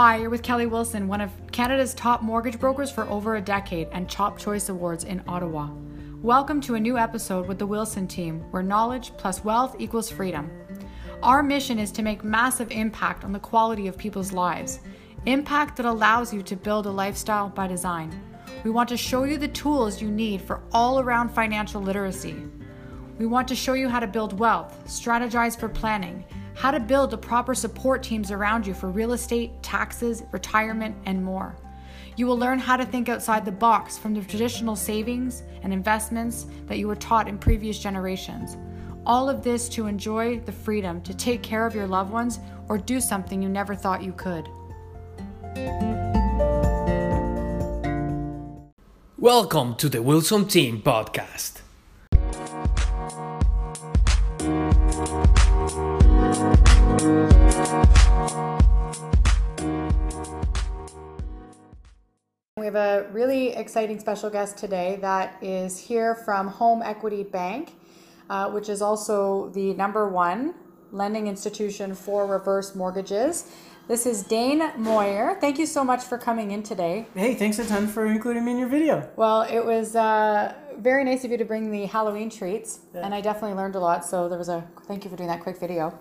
Hi, 0.00 0.18
you're 0.18 0.30
with 0.30 0.44
Kelly 0.44 0.66
Wilson, 0.66 1.08
one 1.08 1.20
of 1.20 1.32
Canada's 1.50 1.92
top 1.92 2.22
mortgage 2.22 2.60
brokers 2.60 2.88
for 2.88 3.02
over 3.08 3.34
a 3.34 3.40
decade 3.40 3.88
and 3.90 4.08
Top 4.08 4.38
Choice 4.38 4.68
Awards 4.68 5.02
in 5.02 5.20
Ottawa. 5.26 5.70
Welcome 6.22 6.60
to 6.60 6.76
a 6.76 6.80
new 6.80 6.96
episode 6.96 7.48
with 7.48 7.58
the 7.58 7.66
Wilson 7.66 8.06
team, 8.06 8.42
where 8.52 8.62
knowledge 8.62 9.10
plus 9.16 9.42
wealth 9.42 9.74
equals 9.80 10.08
freedom. 10.08 10.52
Our 11.20 11.42
mission 11.42 11.80
is 11.80 11.90
to 11.90 12.04
make 12.04 12.22
massive 12.22 12.70
impact 12.70 13.24
on 13.24 13.32
the 13.32 13.40
quality 13.40 13.88
of 13.88 13.98
people's 13.98 14.32
lives, 14.32 14.78
impact 15.26 15.76
that 15.78 15.86
allows 15.86 16.32
you 16.32 16.44
to 16.44 16.54
build 16.54 16.86
a 16.86 16.92
lifestyle 16.92 17.48
by 17.48 17.66
design. 17.66 18.14
We 18.62 18.70
want 18.70 18.88
to 18.90 18.96
show 18.96 19.24
you 19.24 19.36
the 19.36 19.48
tools 19.48 20.00
you 20.00 20.12
need 20.12 20.40
for 20.40 20.62
all 20.70 21.00
around 21.00 21.30
financial 21.30 21.82
literacy. 21.82 22.36
We 23.18 23.26
want 23.26 23.48
to 23.48 23.56
show 23.56 23.72
you 23.72 23.88
how 23.88 23.98
to 23.98 24.06
build 24.06 24.38
wealth, 24.38 24.80
strategize 24.86 25.58
for 25.58 25.68
planning, 25.68 26.24
how 26.58 26.72
to 26.72 26.80
build 26.80 27.12
the 27.12 27.16
proper 27.16 27.54
support 27.54 28.02
teams 28.02 28.32
around 28.32 28.66
you 28.66 28.74
for 28.74 28.90
real 28.90 29.12
estate, 29.12 29.52
taxes, 29.62 30.24
retirement, 30.32 30.92
and 31.06 31.24
more. 31.24 31.54
You 32.16 32.26
will 32.26 32.36
learn 32.36 32.58
how 32.58 32.76
to 32.76 32.84
think 32.84 33.08
outside 33.08 33.44
the 33.44 33.52
box 33.52 33.96
from 33.96 34.12
the 34.12 34.22
traditional 34.22 34.74
savings 34.74 35.44
and 35.62 35.72
investments 35.72 36.46
that 36.66 36.78
you 36.78 36.88
were 36.88 36.96
taught 36.96 37.28
in 37.28 37.38
previous 37.38 37.78
generations. 37.78 38.56
All 39.06 39.30
of 39.30 39.44
this 39.44 39.68
to 39.68 39.86
enjoy 39.86 40.40
the 40.40 40.50
freedom 40.52 41.00
to 41.02 41.14
take 41.14 41.44
care 41.44 41.64
of 41.64 41.76
your 41.76 41.86
loved 41.86 42.12
ones 42.12 42.40
or 42.68 42.76
do 42.76 43.00
something 43.00 43.40
you 43.40 43.48
never 43.48 43.76
thought 43.76 44.02
you 44.02 44.12
could. 44.12 44.48
Welcome 49.16 49.76
to 49.76 49.88
the 49.88 50.02
Wilson 50.02 50.48
Team 50.48 50.82
Podcast. 50.82 51.60
We 54.98 55.04
have 62.64 62.74
a 62.74 63.06
really 63.12 63.50
exciting 63.50 64.00
special 64.00 64.28
guest 64.28 64.58
today 64.58 64.98
that 65.00 65.40
is 65.40 65.78
here 65.78 66.16
from 66.16 66.48
Home 66.48 66.82
Equity 66.82 67.22
Bank, 67.22 67.74
uh, 68.28 68.50
which 68.50 68.68
is 68.68 68.82
also 68.82 69.50
the 69.50 69.72
number 69.74 70.08
one 70.08 70.54
lending 70.90 71.28
institution 71.28 71.94
for 71.94 72.26
reverse 72.26 72.74
mortgages. 72.74 73.52
This 73.88 74.04
is 74.04 74.22
Dane 74.22 74.70
Moyer. 74.76 75.38
Thank 75.40 75.58
you 75.58 75.64
so 75.64 75.82
much 75.82 76.04
for 76.04 76.18
coming 76.18 76.50
in 76.50 76.62
today. 76.62 77.06
Hey, 77.14 77.34
thanks 77.34 77.58
a 77.58 77.64
ton 77.64 77.86
for 77.86 78.04
including 78.04 78.44
me 78.44 78.52
in 78.52 78.58
your 78.58 78.68
video. 78.68 79.08
Well, 79.16 79.42
it 79.42 79.64
was 79.64 79.96
uh, 79.96 80.52
very 80.76 81.04
nice 81.04 81.24
of 81.24 81.30
you 81.30 81.38
to 81.38 81.44
bring 81.46 81.70
the 81.70 81.86
Halloween 81.86 82.28
treats, 82.28 82.80
Yeah. 82.94 83.00
and 83.06 83.14
I 83.14 83.22
definitely 83.22 83.56
learned 83.56 83.76
a 83.76 83.80
lot. 83.80 84.04
So 84.04 84.28
there 84.28 84.36
was 84.36 84.50
a 84.50 84.62
thank 84.86 85.04
you 85.04 85.10
for 85.10 85.16
doing 85.16 85.30
that 85.30 85.40
quick 85.40 85.58
video. 85.58 85.98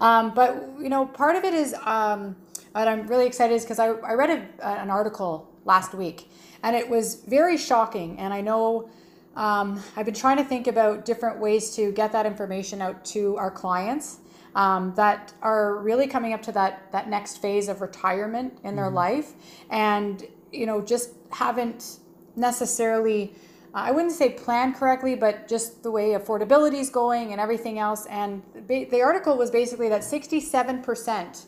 Um, 0.00 0.34
but 0.34 0.68
you 0.80 0.88
know, 0.88 1.06
part 1.06 1.36
of 1.36 1.44
it 1.44 1.54
is, 1.54 1.74
um, 1.84 2.34
what 2.72 2.88
I'm 2.88 3.06
really 3.06 3.26
excited 3.26 3.54
is 3.54 3.62
because 3.62 3.78
I, 3.78 3.86
I 3.86 4.14
read 4.14 4.30
a, 4.58 4.66
an 4.66 4.90
article 4.90 5.48
last 5.64 5.94
week, 5.94 6.28
and 6.64 6.74
it 6.74 6.88
was 6.88 7.14
very 7.14 7.56
shocking. 7.56 8.18
And 8.18 8.34
I 8.34 8.40
know 8.40 8.90
um, 9.36 9.80
I've 9.96 10.06
been 10.06 10.14
trying 10.14 10.38
to 10.38 10.44
think 10.44 10.66
about 10.66 11.04
different 11.04 11.38
ways 11.38 11.76
to 11.76 11.92
get 11.92 12.10
that 12.10 12.26
information 12.26 12.82
out 12.82 13.04
to 13.06 13.36
our 13.36 13.50
clients 13.52 14.18
um, 14.54 14.94
that 14.96 15.32
are 15.42 15.76
really 15.78 16.06
coming 16.06 16.32
up 16.32 16.42
to 16.42 16.52
that 16.52 16.90
that 16.92 17.08
next 17.08 17.38
phase 17.42 17.68
of 17.68 17.80
retirement 17.80 18.58
in 18.64 18.76
their 18.76 18.90
life, 18.90 19.32
and 19.70 20.26
you 20.52 20.66
know, 20.66 20.80
just 20.80 21.10
haven't 21.32 21.98
necessarily. 22.36 23.34
uh, 23.74 23.78
I 23.88 23.90
wouldn't 23.92 24.12
say 24.14 24.30
plan 24.30 24.74
correctly, 24.74 25.14
but 25.14 25.48
just 25.48 25.82
the 25.82 25.90
way 25.90 26.10
affordability 26.10 26.80
is 26.80 26.90
going 26.90 27.32
and 27.32 27.40
everything 27.40 27.78
else. 27.78 28.06
And 28.06 28.42
ba- 28.66 28.86
the 28.90 29.02
article 29.02 29.36
was 29.36 29.50
basically 29.50 29.88
that 29.90 30.02
67% 30.02 31.46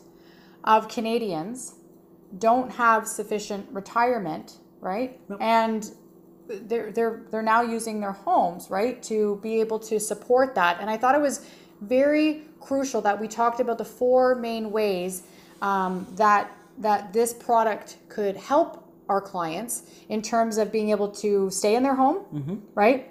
of 0.63 0.87
Canadians 0.87 1.75
don't 2.37 2.71
have 2.73 3.07
sufficient 3.07 3.67
retirement, 3.71 4.57
right? 4.81 5.19
And 5.39 5.89
they're 6.47 6.91
they're 6.91 7.25
they're 7.31 7.41
now 7.41 7.61
using 7.61 7.99
their 8.01 8.11
homes, 8.11 8.69
right, 8.69 9.01
to 9.03 9.39
be 9.41 9.59
able 9.61 9.79
to 9.79 9.99
support 9.99 10.55
that. 10.55 10.79
And 10.81 10.89
I 10.89 10.97
thought 10.97 11.15
it 11.15 11.21
was 11.21 11.45
very 11.81 12.43
crucial 12.61 13.01
that 13.01 13.19
we 13.19 13.27
talked 13.27 13.59
about 13.59 13.77
the 13.77 13.85
four 13.85 14.35
main 14.35 14.71
ways 14.71 15.23
um, 15.61 16.07
that 16.15 16.51
that 16.77 17.11
this 17.13 17.33
product 17.33 17.97
could 18.09 18.35
help 18.37 18.87
our 19.09 19.21
clients 19.21 19.83
in 20.09 20.21
terms 20.21 20.57
of 20.57 20.71
being 20.71 20.89
able 20.89 21.09
to 21.09 21.49
stay 21.49 21.75
in 21.75 21.83
their 21.83 21.95
home, 21.95 22.63
right? 22.75 23.09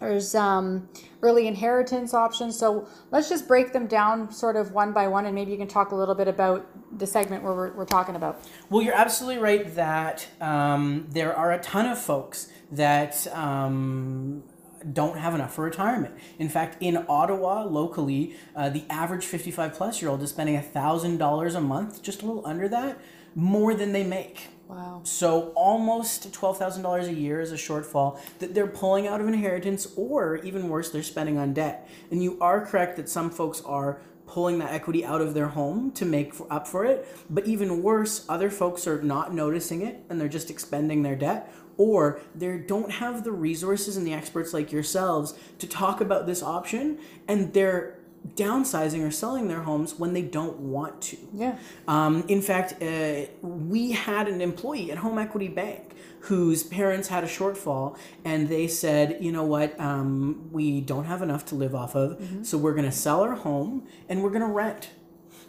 There's 0.00 0.34
um, 0.34 0.88
early 1.22 1.46
inheritance 1.46 2.12
options. 2.14 2.58
So 2.58 2.88
let's 3.10 3.28
just 3.28 3.46
break 3.46 3.72
them 3.72 3.86
down 3.86 4.32
sort 4.32 4.56
of 4.56 4.72
one 4.72 4.92
by 4.92 5.06
one, 5.08 5.26
and 5.26 5.34
maybe 5.34 5.52
you 5.52 5.58
can 5.58 5.68
talk 5.68 5.92
a 5.92 5.94
little 5.94 6.14
bit 6.14 6.28
about 6.28 6.66
the 6.98 7.06
segment 7.06 7.42
where 7.42 7.54
we're, 7.54 7.72
we're 7.72 7.84
talking 7.84 8.16
about. 8.16 8.42
Well, 8.70 8.82
you're 8.82 8.94
absolutely 8.94 9.40
right 9.40 9.74
that 9.76 10.26
um, 10.40 11.06
there 11.10 11.34
are 11.34 11.52
a 11.52 11.58
ton 11.60 11.86
of 11.86 11.98
folks 11.98 12.48
that 12.72 13.26
um, 13.34 14.42
don't 14.92 15.18
have 15.18 15.34
enough 15.34 15.54
for 15.54 15.64
retirement. 15.64 16.14
In 16.38 16.48
fact, 16.48 16.76
in 16.80 17.04
Ottawa, 17.08 17.64
locally, 17.64 18.36
uh, 18.54 18.68
the 18.68 18.84
average 18.90 19.24
55 19.24 19.74
plus 19.74 20.02
year 20.02 20.10
old 20.10 20.22
is 20.22 20.30
spending 20.30 20.60
$1,000 20.60 21.54
a 21.54 21.60
month, 21.60 22.02
just 22.02 22.22
a 22.22 22.26
little 22.26 22.46
under 22.46 22.68
that, 22.68 23.00
more 23.34 23.74
than 23.74 23.92
they 23.92 24.04
make. 24.04 24.48
Wow. 24.68 25.02
So 25.04 25.52
almost 25.54 26.32
twelve 26.32 26.58
thousand 26.58 26.82
dollars 26.84 27.06
a 27.06 27.12
year 27.12 27.40
is 27.42 27.52
a 27.52 27.56
shortfall 27.56 28.18
that 28.38 28.54
they're 28.54 28.66
pulling 28.66 29.06
out 29.06 29.20
of 29.20 29.28
inheritance, 29.28 29.92
or 29.94 30.36
even 30.36 30.70
worse, 30.70 30.90
they're 30.90 31.02
spending 31.02 31.36
on 31.36 31.52
debt. 31.52 31.86
And 32.10 32.22
you 32.22 32.38
are 32.40 32.64
correct 32.64 32.96
that 32.96 33.10
some 33.10 33.30
folks 33.30 33.60
are 33.62 34.00
pulling 34.26 34.58
that 34.58 34.72
equity 34.72 35.04
out 35.04 35.20
of 35.20 35.34
their 35.34 35.48
home 35.48 35.90
to 35.92 36.04
make 36.04 36.34
for, 36.34 36.50
up 36.52 36.66
for 36.66 36.84
it. 36.84 37.06
But 37.28 37.46
even 37.46 37.82
worse, 37.82 38.24
other 38.28 38.50
folks 38.50 38.86
are 38.86 39.02
not 39.02 39.34
noticing 39.34 39.82
it 39.82 40.02
and 40.08 40.20
they're 40.20 40.28
just 40.28 40.50
expending 40.50 41.02
their 41.02 41.16
debt, 41.16 41.52
or 41.76 42.20
they 42.34 42.58
don't 42.58 42.90
have 42.90 43.24
the 43.24 43.32
resources 43.32 43.96
and 43.96 44.06
the 44.06 44.12
experts 44.12 44.52
like 44.52 44.72
yourselves 44.72 45.34
to 45.58 45.66
talk 45.66 46.00
about 46.00 46.26
this 46.26 46.42
option, 46.42 46.98
and 47.28 47.52
they're 47.52 47.98
downsizing 48.36 49.06
or 49.06 49.10
selling 49.10 49.48
their 49.48 49.62
homes 49.62 49.98
when 49.98 50.14
they 50.14 50.22
don't 50.22 50.58
want 50.58 51.02
to. 51.02 51.16
Yeah. 51.32 51.58
Um, 51.86 52.24
in 52.28 52.40
fact, 52.40 52.82
uh, 52.82 53.26
we 53.42 53.92
had 53.92 54.28
an 54.28 54.40
employee 54.40 54.90
at 54.90 54.98
Home 54.98 55.18
Equity 55.18 55.48
Bank 55.48 55.90
whose 56.20 56.62
parents 56.62 57.08
had 57.08 57.22
a 57.22 57.26
shortfall, 57.26 57.98
and 58.24 58.48
they 58.48 58.66
said, 58.66 59.18
you 59.20 59.30
know 59.30 59.44
what, 59.44 59.78
um, 59.78 60.48
we 60.52 60.80
don't 60.80 61.04
have 61.04 61.20
enough 61.20 61.44
to 61.44 61.54
live 61.54 61.74
off 61.74 61.94
of, 61.94 62.18
so 62.46 62.56
we're 62.56 62.72
going 62.72 62.86
to 62.86 62.92
sell 62.92 63.20
our 63.20 63.34
home 63.34 63.86
and 64.08 64.22
we're 64.22 64.30
going 64.30 64.40
to 64.40 64.46
rent. 64.46 64.88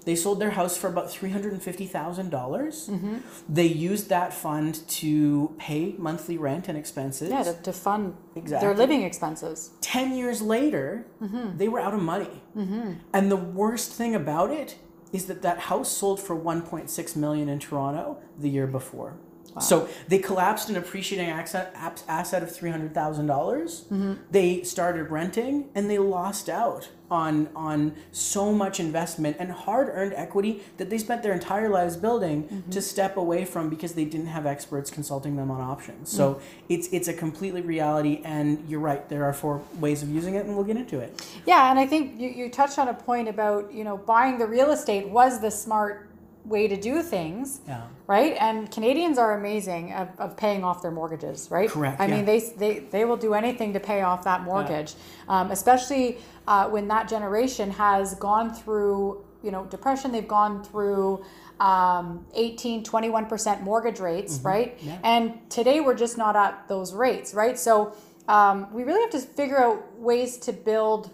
They 0.06 0.16
sold 0.16 0.40
their 0.40 0.52
house 0.52 0.78
for 0.78 0.88
about 0.88 1.10
three 1.10 1.32
hundred 1.32 1.54
and 1.54 1.62
fifty 1.62 1.88
thousand 1.88 2.30
dollars. 2.30 2.88
Mm-hmm. 2.90 3.18
They 3.50 3.66
used 3.66 4.10
that 4.10 4.34
fund 4.34 4.88
to 4.88 5.56
pay 5.58 5.96
monthly 5.98 6.38
rent 6.38 6.68
and 6.68 6.78
expenses. 6.78 7.30
Yeah, 7.30 7.44
to, 7.44 7.54
to 7.64 7.74
fund 7.74 8.16
Exactly. 8.36 8.68
their 8.68 8.78
living 8.78 9.04
expenses. 9.04 9.72
10 9.82 10.16
years 10.16 10.42
later, 10.42 11.08
mm-hmm. 11.22 11.58
they 11.58 11.68
were 11.68 11.80
out 11.80 11.94
of 11.94 12.02
money. 12.02 12.42
Mm-hmm. 12.56 12.94
And 13.14 13.32
the 13.32 13.38
worst 13.38 13.94
thing 13.94 14.14
about 14.14 14.52
it 14.52 14.78
is 15.14 15.26
that 15.26 15.42
that 15.42 15.60
house 15.60 15.90
sold 15.90 16.20
for 16.20 16.36
1.6 16.36 17.16
million 17.16 17.50
in 17.50 17.60
Toronto 17.60 18.18
the 18.38 18.50
year 18.50 18.68
before. 18.68 19.18
So 19.62 19.88
they 20.08 20.20
collapsed 20.20 20.70
an 20.70 20.76
appreciating 20.76 21.30
asset, 21.30 21.74
asset 22.08 22.44
of 22.44 22.50
$300,000. 22.50 23.26
dollars 23.26 23.86
mm-hmm. 23.86 24.14
They 24.32 24.64
started 24.64 25.10
renting 25.12 25.70
and 25.76 25.90
they 25.90 25.98
lost 25.98 26.50
out 26.50 26.90
on 27.12 27.48
on 27.56 27.96
so 28.12 28.52
much 28.52 28.80
investment 28.80 29.38
and 29.40 29.52
hard-earned 29.52 30.14
equity 30.16 30.64
that 30.78 30.90
they 30.90 30.98
spent 30.98 31.22
their 31.22 31.34
entire 31.34 31.70
lives 31.70 31.96
building 31.96 32.44
mm-hmm. 32.44 32.70
to 32.72 32.82
step 32.82 33.16
away 33.18 33.46
from 33.46 33.70
because 33.70 33.94
they 33.94 34.06
didn't 34.06 34.28
have 34.28 34.46
experts 34.46 34.90
consulting 34.90 35.36
them 35.36 35.52
on 35.52 35.62
options. 35.62 36.10
So 36.10 36.36
mm-hmm. 36.36 36.66
it's 36.70 36.88
it's 36.92 37.08
a 37.08 37.14
completely 37.14 37.62
reality 37.62 38.22
and 38.26 38.68
you're 38.68 38.80
right 38.80 39.08
there 39.08 39.24
are 39.24 39.34
four 39.34 39.62
ways 39.80 40.02
of 40.02 40.10
using 40.10 40.36
it 40.36 40.46
and 40.46 40.56
we'll 40.56 40.66
get 40.66 40.78
into 40.78 41.00
it. 41.00 41.26
Yeah, 41.46 41.70
and 41.70 41.80
I 41.80 41.86
think 41.86 42.20
you, 42.20 42.30
you 42.30 42.50
touched 42.50 42.80
on 42.80 42.88
a 42.88 42.94
point 42.94 43.28
about, 43.30 43.72
you 43.72 43.84
know, 43.84 43.98
buying 43.98 44.38
the 44.38 44.48
real 44.48 44.72
estate 44.72 45.08
was 45.08 45.40
the 45.40 45.52
smart 45.52 46.10
way 46.46 46.68
to 46.68 46.78
do 46.78 47.02
things. 47.02 47.62
Yeah. 47.68 47.84
Right? 48.08 48.38
And 48.40 48.70
Canadians 48.72 49.18
are 49.18 49.38
amazing 49.38 49.94
of, 49.94 50.10
of 50.20 50.38
paying 50.38 50.64
off 50.64 50.82
their 50.82 50.92
mortgages, 50.92 51.50
right? 51.50 51.70
Correct, 51.70 52.00
I 52.00 52.08
mean, 52.08 52.26
they, 52.26 52.40
they, 52.40 52.80
they 52.80 53.04
will 53.06 53.18
do 53.18 53.34
anything 53.34 53.74
to 53.74 53.80
pay 53.80 54.02
off 54.02 54.24
that 54.26 54.44
mortgage, 54.44 54.94
um, 55.28 55.50
especially 55.52 56.20
uh, 56.48 56.68
when 56.70 56.88
that 56.90 57.08
generation 57.10 57.72
has 57.72 58.14
gone 58.16 58.54
through, 58.54 59.24
you 59.42 59.50
know, 59.52 59.66
depression. 59.66 60.12
They've 60.12 60.28
gone 60.28 60.64
through 60.64 61.26
um, 61.60 62.26
18, 62.36 62.84
21% 62.84 63.62
mortgage 63.64 64.00
rates, 64.00 64.38
Mm-hmm. 64.38 64.48
right? 64.48 64.80
And 65.04 65.50
today 65.50 65.80
we're 65.80 65.96
just 65.96 66.18
not 66.18 66.36
at 66.36 66.68
those 66.68 66.94
rates, 66.94 67.34
right? 67.34 67.58
So 67.58 67.96
um, 68.28 68.72
we 68.74 68.84
really 68.84 69.02
have 69.02 69.12
to 69.12 69.20
figure 69.20 69.58
out 69.58 69.98
ways 70.00 70.38
to 70.40 70.54
build 70.54 71.12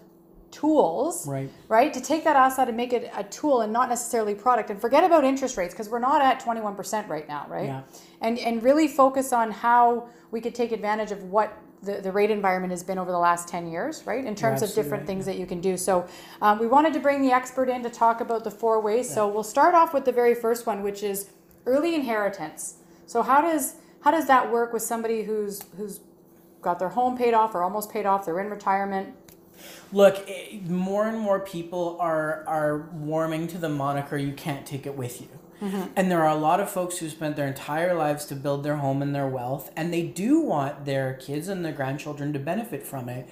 tools 0.52 1.26
Right. 1.26 1.50
right 1.68 1.92
to 1.92 2.00
take 2.00 2.22
that 2.24 2.36
asset 2.36 2.68
and 2.68 2.76
make 2.76 2.92
it 2.92 3.10
a 3.16 3.24
tool 3.24 3.62
and 3.62 3.72
not 3.72 3.88
necessarily 3.88 4.34
product 4.34 4.70
and 4.70 4.80
forget 4.80 5.02
about 5.02 5.24
interest 5.24 5.56
rates 5.56 5.74
because 5.74 5.88
we're 5.88 5.98
not 5.98 6.22
at 6.22 6.40
21% 6.40 7.08
right 7.08 7.26
now 7.26 7.46
right 7.48 7.66
Yeah. 7.66 7.82
and 8.20 8.38
and 8.38 8.62
really 8.62 8.86
focus 8.86 9.32
on 9.32 9.50
how 9.50 10.08
we 10.30 10.40
could 10.40 10.54
take 10.54 10.70
advantage 10.70 11.10
of 11.10 11.24
what 11.24 11.56
the, 11.82 11.94
the 12.00 12.12
rate 12.12 12.30
environment 12.30 12.70
has 12.70 12.84
been 12.84 12.96
over 12.98 13.10
the 13.10 13.18
last 13.18 13.48
10 13.48 13.66
years 13.66 14.04
right 14.06 14.24
in 14.24 14.36
terms 14.36 14.62
of 14.62 14.72
different 14.74 15.04
things 15.06 15.26
that 15.26 15.36
you 15.36 15.46
can 15.46 15.60
do 15.60 15.76
so 15.76 16.06
um, 16.40 16.60
we 16.60 16.66
wanted 16.68 16.92
to 16.92 17.00
bring 17.00 17.22
the 17.22 17.32
expert 17.32 17.68
in 17.68 17.82
to 17.82 17.90
talk 17.90 18.20
about 18.20 18.44
the 18.44 18.50
four 18.50 18.80
ways 18.80 19.12
so 19.12 19.26
we'll 19.26 19.42
start 19.42 19.74
off 19.74 19.92
with 19.92 20.04
the 20.04 20.12
very 20.12 20.34
first 20.34 20.64
one 20.66 20.82
which 20.84 21.02
is 21.02 21.30
early 21.66 21.94
inheritance. 21.94 22.76
So 23.06 23.22
how 23.22 23.40
does 23.40 23.76
how 24.00 24.10
does 24.10 24.26
that 24.26 24.50
work 24.50 24.72
with 24.72 24.82
somebody 24.82 25.22
who's 25.22 25.62
who's 25.76 26.00
got 26.60 26.78
their 26.78 26.88
home 26.90 27.16
paid 27.16 27.34
off 27.34 27.54
or 27.54 27.62
almost 27.62 27.90
paid 27.92 28.06
off? 28.06 28.24
They're 28.26 28.40
in 28.40 28.50
retirement. 28.50 29.14
Look, 29.92 30.24
eh, 30.28 30.58
more 30.68 31.06
and 31.06 31.18
more 31.18 31.40
people 31.40 31.96
are 32.00 32.44
are 32.46 32.88
warming 32.92 33.46
to 33.48 33.58
the 33.58 33.68
moniker 33.68 34.16
"you 34.16 34.32
can't 34.32 34.66
take 34.66 34.86
it 34.86 34.96
with 34.96 35.20
you." 35.20 35.28
And 35.94 36.10
there 36.10 36.22
are 36.24 36.36
a 36.36 36.40
lot 36.40 36.58
of 36.58 36.68
folks 36.70 36.98
who 36.98 37.08
spent 37.08 37.36
their 37.36 37.46
entire 37.46 37.94
lives 37.94 38.24
to 38.26 38.34
build 38.34 38.64
their 38.64 38.76
home 38.76 39.00
and 39.00 39.14
their 39.14 39.28
wealth, 39.28 39.70
and 39.76 39.92
they 39.94 40.02
do 40.02 40.40
want 40.40 40.86
their 40.86 41.14
kids 41.14 41.46
and 41.46 41.64
their 41.64 41.72
grandchildren 41.72 42.32
to 42.32 42.40
benefit 42.40 42.82
from 42.82 43.08
it. 43.08 43.28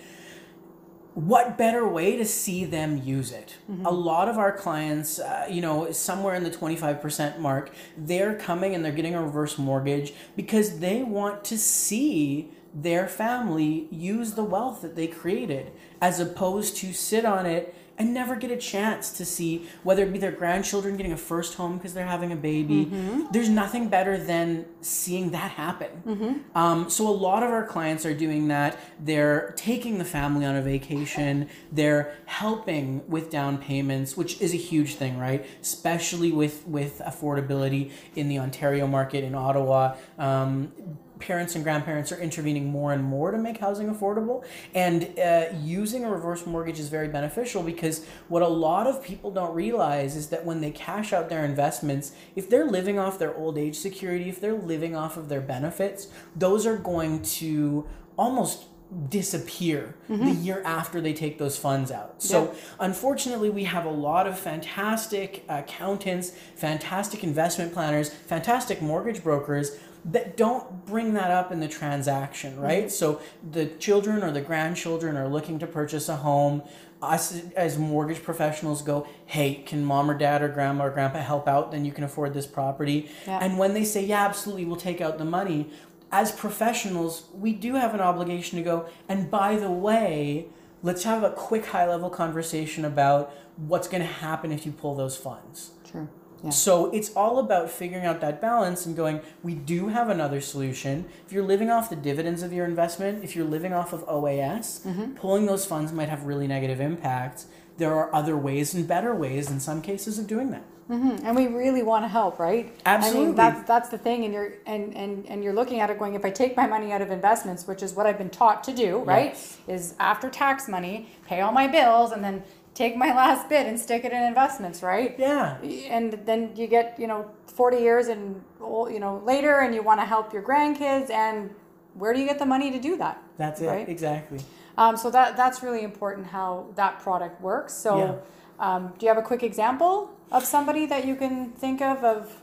What 1.14 1.58
better 1.58 1.88
way 1.88 2.16
to 2.16 2.24
see 2.24 2.64
them 2.64 3.02
use 3.04 3.32
it? 3.32 3.56
A 3.84 3.90
lot 3.90 4.28
of 4.28 4.38
our 4.38 4.52
clients, 4.52 5.18
uh, 5.18 5.48
you 5.50 5.60
know, 5.60 5.90
somewhere 5.90 6.36
in 6.36 6.44
the 6.44 6.50
25% 6.50 7.40
mark, 7.40 7.72
they're 7.96 8.36
coming 8.36 8.76
and 8.76 8.84
they're 8.84 8.92
getting 8.92 9.16
a 9.16 9.22
reverse 9.22 9.58
mortgage 9.58 10.12
because 10.36 10.78
they 10.78 11.02
want 11.02 11.42
to 11.46 11.58
see 11.58 12.52
their 12.74 13.08
family 13.08 13.88
use 13.90 14.34
the 14.34 14.44
wealth 14.44 14.82
that 14.82 14.96
they 14.96 15.06
created 15.06 15.72
as 16.00 16.20
opposed 16.20 16.76
to 16.78 16.92
sit 16.92 17.24
on 17.24 17.46
it 17.46 17.74
and 17.98 18.14
never 18.14 18.34
get 18.34 18.50
a 18.50 18.56
chance 18.56 19.10
to 19.10 19.26
see 19.26 19.66
whether 19.82 20.04
it 20.04 20.10
be 20.10 20.18
their 20.18 20.32
grandchildren 20.32 20.96
getting 20.96 21.12
a 21.12 21.18
first 21.18 21.56
home 21.56 21.76
because 21.76 21.92
they're 21.92 22.06
having 22.06 22.32
a 22.32 22.36
baby. 22.36 22.84
There's 23.30 23.50
nothing 23.50 23.88
better 23.88 24.16
than 24.16 24.64
seeing 24.80 25.32
that 25.32 25.50
happen. 25.50 26.44
Um, 26.54 26.88
so 26.88 27.06
a 27.06 27.10
lot 27.12 27.42
of 27.42 27.50
our 27.50 27.66
clients 27.66 28.06
are 28.06 28.14
doing 28.14 28.48
that. 28.48 28.78
They're 28.98 29.52
taking 29.58 29.98
the 29.98 30.06
family 30.06 30.46
on 30.46 30.56
a 30.56 30.62
vacation. 30.62 31.50
They're 31.70 32.14
helping 32.24 33.06
with 33.06 33.28
down 33.28 33.58
payments, 33.58 34.16
which 34.16 34.40
is 34.40 34.54
a 34.54 34.58
huge 34.58 34.94
thing, 34.94 35.18
right? 35.18 35.44
Especially 35.60 36.32
with 36.32 36.66
with 36.66 37.02
affordability 37.04 37.90
in 38.16 38.30
the 38.30 38.38
Ontario 38.38 38.86
market 38.86 39.24
in 39.24 39.34
Ottawa. 39.34 39.96
Um, 40.18 40.72
parents 41.20 41.54
and 41.54 41.62
grandparents 41.62 42.10
are 42.10 42.18
intervening 42.18 42.66
more 42.66 42.92
and 42.92 43.04
more 43.04 43.30
to 43.30 43.38
make 43.38 43.58
housing 43.58 43.92
affordable. 43.94 44.44
And 44.74 45.18
uh, 45.18 45.46
using 45.62 46.04
a 46.04 46.10
reverse 46.10 46.46
mortgage 46.46 46.80
is 46.80 46.88
very 46.88 47.08
beneficial 47.08 47.62
because 47.62 48.04
what 48.28 48.42
a 48.42 48.48
lot 48.48 48.86
of 48.86 49.02
people 49.02 49.30
don't 49.30 49.54
realize 49.54 50.16
is 50.16 50.28
that 50.28 50.44
when 50.44 50.60
they 50.60 50.70
cash 50.70 51.12
out 51.12 51.28
their 51.28 51.44
investments 51.44 52.12
if 52.34 52.48
they're 52.48 52.64
living 52.64 52.98
off 52.98 53.18
their 53.18 53.34
old 53.36 53.58
age 53.58 53.76
security 53.76 54.28
if 54.28 54.40
they're 54.40 54.54
living 54.54 54.96
off 54.96 55.16
of 55.16 55.28
their 55.28 55.40
benefits 55.40 56.08
those 56.34 56.66
are 56.66 56.76
going 56.76 57.22
to 57.22 57.86
almost 58.16 58.64
disappear 59.08 59.94
the 60.08 60.32
year 60.32 60.62
after 60.64 61.00
they 61.00 61.12
take 61.12 61.38
those 61.38 61.56
funds 61.56 61.92
out. 61.92 62.20
So, 62.20 62.54
unfortunately, 62.80 63.48
we 63.48 63.62
have 63.64 63.84
a 63.84 63.90
lot 63.90 64.26
of 64.26 64.36
fantastic 64.36 65.44
accountants, 65.48 66.32
fantastic 66.56 67.22
investment 67.22 67.72
planners, 67.72 68.10
fantastic 68.10 68.82
mortgage 68.82 69.22
brokers 69.22 69.78
that 70.04 70.36
don't 70.36 70.86
bring 70.86 71.14
that 71.14 71.30
up 71.30 71.52
in 71.52 71.60
the 71.60 71.68
transaction, 71.68 72.58
right? 72.58 72.84
Mm-hmm. 72.84 72.90
So, 72.90 73.20
the 73.48 73.66
children 73.66 74.22
or 74.22 74.30
the 74.30 74.40
grandchildren 74.40 75.16
are 75.16 75.28
looking 75.28 75.58
to 75.58 75.66
purchase 75.66 76.08
a 76.08 76.16
home. 76.16 76.62
Us 77.02 77.42
as 77.56 77.78
mortgage 77.78 78.22
professionals 78.22 78.82
go, 78.82 79.06
hey, 79.24 79.62
can 79.66 79.84
mom 79.84 80.10
or 80.10 80.14
dad 80.14 80.42
or 80.42 80.48
grandma 80.48 80.84
or 80.84 80.90
grandpa 80.90 81.20
help 81.20 81.48
out? 81.48 81.70
Then 81.72 81.86
you 81.86 81.92
can 81.92 82.04
afford 82.04 82.34
this 82.34 82.46
property. 82.46 83.10
Yeah. 83.26 83.38
And 83.42 83.56
when 83.56 83.72
they 83.72 83.84
say, 83.84 84.04
yeah, 84.04 84.26
absolutely, 84.26 84.66
we'll 84.66 84.76
take 84.76 85.00
out 85.00 85.16
the 85.16 85.24
money, 85.24 85.70
as 86.12 86.32
professionals, 86.32 87.28
we 87.32 87.52
do 87.52 87.74
have 87.74 87.94
an 87.94 88.00
obligation 88.00 88.58
to 88.58 88.64
go, 88.64 88.86
and 89.08 89.30
by 89.30 89.56
the 89.56 89.70
way, 89.70 90.46
let's 90.82 91.04
have 91.04 91.22
a 91.22 91.30
quick 91.30 91.66
high 91.66 91.88
level 91.88 92.10
conversation 92.10 92.84
about 92.84 93.32
what's 93.56 93.88
going 93.88 94.02
to 94.02 94.08
happen 94.08 94.50
if 94.52 94.66
you 94.66 94.72
pull 94.72 94.94
those 94.94 95.16
funds. 95.16 95.70
True. 95.84 96.08
Yeah. 96.42 96.50
So 96.50 96.90
it's 96.92 97.10
all 97.14 97.38
about 97.38 97.70
figuring 97.70 98.06
out 98.06 98.20
that 98.20 98.40
balance 98.40 98.86
and 98.86 98.96
going, 98.96 99.20
we 99.42 99.54
do 99.54 99.88
have 99.88 100.08
another 100.08 100.40
solution. 100.40 101.04
If 101.26 101.32
you're 101.32 101.44
living 101.44 101.70
off 101.70 101.90
the 101.90 101.96
dividends 101.96 102.42
of 102.42 102.52
your 102.52 102.64
investment, 102.64 103.22
if 103.24 103.36
you're 103.36 103.44
living 103.44 103.72
off 103.72 103.92
of 103.92 104.04
OAS, 104.06 104.80
pulling 105.16 105.46
those 105.46 105.66
funds 105.66 105.92
might 105.92 106.08
have 106.08 106.24
really 106.24 106.46
negative 106.46 106.80
impacts. 106.80 107.46
There 107.78 107.94
are 107.94 108.14
other 108.14 108.36
ways 108.36 108.74
and 108.74 108.86
better 108.86 109.14
ways 109.14 109.50
in 109.50 109.60
some 109.60 109.80
cases 109.82 110.18
of 110.18 110.26
doing 110.26 110.50
that. 110.50 110.64
Mhm. 110.90 111.20
And 111.24 111.36
we 111.36 111.46
really 111.46 111.84
want 111.84 112.04
to 112.04 112.08
help, 112.08 112.40
right? 112.40 112.72
I 112.84 112.94
Absolutely. 112.96 113.26
mean, 113.26 113.34
that's 113.36 113.62
that's 113.68 113.88
the 113.90 113.96
thing, 113.98 114.24
and 114.24 114.34
you're 114.34 114.54
and 114.66 114.94
and 114.96 115.24
and 115.28 115.44
you're 115.44 115.52
looking 115.52 115.78
at 115.78 115.88
it 115.88 116.00
going, 116.00 116.14
if 116.14 116.24
I 116.24 116.30
take 116.30 116.56
my 116.56 116.66
money 116.66 116.90
out 116.90 117.00
of 117.00 117.12
investments, 117.12 117.68
which 117.68 117.80
is 117.80 117.94
what 117.94 118.06
I've 118.06 118.18
been 118.18 118.28
taught 118.28 118.64
to 118.64 118.72
do, 118.72 118.98
right? 118.98 119.38
Is 119.68 119.94
after 120.00 120.28
tax 120.28 120.66
money, 120.66 121.08
pay 121.26 121.42
all 121.42 121.52
my 121.52 121.68
bills, 121.68 122.10
and 122.10 122.24
then 122.24 122.42
take 122.74 122.96
my 122.96 123.08
last 123.22 123.48
bit 123.48 123.66
and 123.66 123.78
stick 123.78 124.04
it 124.04 124.12
in 124.12 124.22
investments, 124.22 124.82
right? 124.82 125.14
Yeah. 125.18 125.58
And 125.88 126.12
then 126.24 126.52
you 126.56 126.66
get 126.66 126.96
you 126.98 127.06
know 127.06 127.30
forty 127.46 127.78
years 127.78 128.08
and 128.08 128.42
ol- 128.60 128.90
you 128.90 129.00
know 129.00 129.22
later, 129.24 129.60
and 129.60 129.74
you 129.74 129.82
want 129.82 130.00
to 130.00 130.06
help 130.06 130.32
your 130.32 130.42
grandkids, 130.42 131.10
and 131.10 131.50
where 131.94 132.12
do 132.12 132.20
you 132.20 132.26
get 132.26 132.38
the 132.38 132.46
money 132.46 132.70
to 132.70 132.80
do 132.80 132.96
that? 132.96 133.22
That's 133.36 133.60
it. 133.60 133.66
Right. 133.66 133.88
Exactly. 133.88 134.40
Um, 134.78 134.96
so 134.96 135.10
that 135.10 135.36
that's 135.36 135.62
really 135.62 135.82
important 135.82 136.26
how 136.26 136.66
that 136.76 137.00
product 137.00 137.40
works. 137.40 137.74
So, 137.74 138.22
um, 138.58 138.92
do 138.98 139.06
you 139.06 139.08
have 139.08 139.18
a 139.18 139.26
quick 139.26 139.42
example 139.42 140.10
of 140.30 140.44
somebody 140.44 140.86
that 140.86 141.06
you 141.06 141.16
can 141.16 141.50
think 141.50 141.82
of 141.82 142.04
of? 142.04 142.40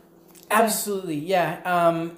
Absolutely, 0.50 1.16
yeah. 1.16 1.60
Um, 1.66 2.18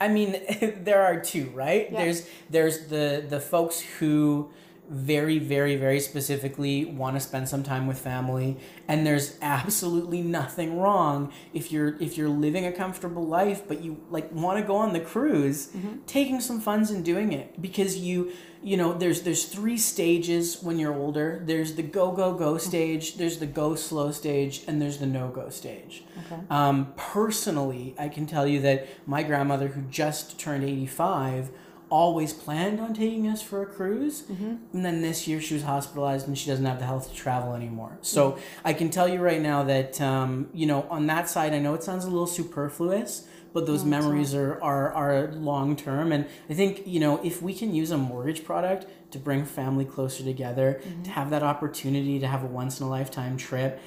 I 0.00 0.08
mean, 0.08 0.40
there 0.82 1.02
are 1.02 1.20
two, 1.20 1.50
right? 1.54 1.90
Yeah. 1.90 1.98
There's 1.98 2.28
there's 2.50 2.86
the 2.86 3.24
the 3.28 3.40
folks 3.40 3.80
who 3.80 4.50
very 4.88 5.38
very 5.38 5.76
very 5.76 5.98
specifically 5.98 6.84
want 6.84 7.16
to 7.16 7.20
spend 7.20 7.48
some 7.48 7.62
time 7.62 7.86
with 7.86 7.98
family. 7.98 8.56
And 8.86 9.06
there's 9.06 9.38
absolutely 9.42 10.20
nothing 10.22 10.78
wrong 10.78 11.32
if 11.52 11.72
you're 11.72 11.96
if 12.00 12.18
you're 12.18 12.28
living 12.28 12.66
a 12.66 12.72
comfortable 12.72 13.26
life 13.26 13.66
but 13.66 13.82
you 13.82 14.00
like 14.10 14.30
want 14.32 14.60
to 14.60 14.66
go 14.66 14.76
on 14.76 14.92
the 14.92 15.00
cruise 15.00 15.70
taking 16.06 16.40
some 16.40 16.60
funds 16.60 16.90
and 16.90 17.04
doing 17.04 17.32
it. 17.32 17.60
Because 17.60 17.96
you 17.96 18.32
you 18.62 18.76
know 18.76 18.94
there's 18.94 19.22
there's 19.22 19.44
three 19.46 19.78
stages 19.78 20.62
when 20.62 20.78
you're 20.78 20.94
older. 20.94 21.42
There's 21.44 21.74
the 21.74 21.82
go 21.82 22.12
go 22.12 22.34
go 22.34 22.58
stage 22.58 23.16
there's 23.16 23.38
the 23.38 23.46
go 23.46 23.74
slow 23.74 24.10
stage 24.10 24.62
and 24.66 24.80
there's 24.80 24.98
the 24.98 25.06
no 25.06 25.28
go 25.28 25.48
stage. 25.50 26.04
Okay. 26.26 26.42
um, 26.50 26.92
personally, 26.96 27.94
I 27.98 28.08
can 28.08 28.26
tell 28.26 28.46
you 28.46 28.60
that 28.62 28.88
my 29.06 29.22
grandmother, 29.22 29.68
who 29.68 29.82
just 29.82 30.38
turned 30.38 30.64
85, 30.64 31.50
always 31.94 32.32
planned 32.32 32.80
on 32.80 32.92
taking 32.92 33.28
us 33.28 33.40
for 33.40 33.62
a 33.62 33.66
cruise. 33.66 34.24
And 34.72 34.84
then 34.84 35.00
this 35.00 35.28
year 35.28 35.40
she 35.40 35.54
was 35.54 35.62
hospitalized 35.62 36.26
and 36.26 36.36
she 36.36 36.48
doesn't 36.50 36.64
have 36.66 36.80
the 36.80 36.86
health 36.86 37.08
to 37.10 37.14
travel 37.14 37.54
anymore. 37.54 37.92
So 38.02 38.38
I 38.64 38.72
can 38.72 38.90
tell 38.90 39.08
you 39.08 39.20
right 39.20 39.40
now 39.40 39.62
that, 39.62 40.00
um, 40.00 40.48
you 40.52 40.66
know, 40.66 40.86
on 40.90 41.06
that 41.06 41.28
side, 41.28 41.52
I 41.54 41.60
know 41.60 41.74
it 41.74 41.82
sounds 41.84 42.04
a 42.04 42.10
little 42.10 42.26
superfluous. 42.26 43.28
But 43.52 43.66
those 43.66 43.84
memories 43.84 44.34
are, 44.34 44.60
are, 44.60 44.92
are 44.92 45.28
long 45.32 45.76
term. 45.76 46.10
And 46.10 46.26
I 46.50 46.54
think, 46.54 46.82
you 46.86 46.98
know, 46.98 47.20
if 47.22 47.40
we 47.40 47.54
can 47.54 47.72
use 47.72 47.92
a 47.92 47.96
mortgage 47.96 48.42
product 48.44 48.86
to 49.12 49.18
bring 49.20 49.44
family 49.44 49.84
closer 49.84 50.24
together, 50.24 50.80
to 51.04 51.10
have 51.10 51.30
that 51.30 51.44
opportunity 51.44 52.18
to 52.18 52.26
have 52.26 52.42
a 52.42 52.46
once 52.48 52.80
in 52.80 52.86
a 52.86 52.90
lifetime 52.90 53.36
trip, 53.36 53.80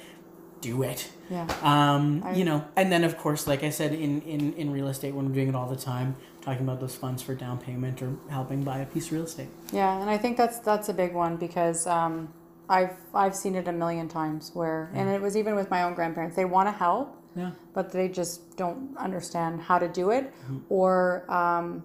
do 0.62 0.82
it. 0.82 1.10
Yeah. 1.28 1.46
Um, 1.62 2.22
I- 2.24 2.32
you 2.38 2.44
know, 2.46 2.64
and 2.76 2.90
then 2.90 3.04
of 3.04 3.18
course, 3.18 3.46
like 3.46 3.62
I 3.62 3.68
said, 3.68 3.92
in, 3.92 4.22
in, 4.22 4.54
in 4.54 4.70
real 4.72 4.88
estate, 4.88 5.14
when 5.14 5.28
we're 5.28 5.34
doing 5.34 5.48
it 5.50 5.54
all 5.54 5.68
the 5.68 5.76
time, 5.92 6.16
talking 6.48 6.66
about 6.66 6.80
those 6.80 6.94
funds 6.94 7.22
for 7.22 7.34
down 7.34 7.58
payment 7.58 8.00
or 8.02 8.14
helping 8.30 8.62
buy 8.62 8.78
a 8.78 8.86
piece 8.86 9.06
of 9.06 9.12
real 9.12 9.24
estate. 9.24 9.48
Yeah, 9.72 10.00
and 10.00 10.08
I 10.08 10.16
think 10.16 10.36
that's 10.36 10.58
that's 10.60 10.88
a 10.88 10.94
big 10.94 11.12
one 11.12 11.36
because 11.36 11.86
um, 11.86 12.32
I've 12.68 12.96
I've 13.14 13.34
seen 13.36 13.54
it 13.54 13.68
a 13.68 13.72
million 13.72 14.08
times 14.08 14.50
where, 14.54 14.90
and 14.94 15.08
it 15.10 15.20
was 15.20 15.36
even 15.36 15.54
with 15.54 15.70
my 15.70 15.82
own 15.82 15.94
grandparents. 15.94 16.36
They 16.36 16.46
want 16.46 16.66
to 16.68 16.72
help, 16.72 17.16
Yeah. 17.36 17.50
but 17.74 17.92
they 17.92 18.08
just 18.08 18.56
don't 18.56 18.96
understand 18.96 19.60
how 19.60 19.78
to 19.78 19.88
do 19.88 20.10
it, 20.10 20.32
or 20.70 21.30
um, 21.30 21.82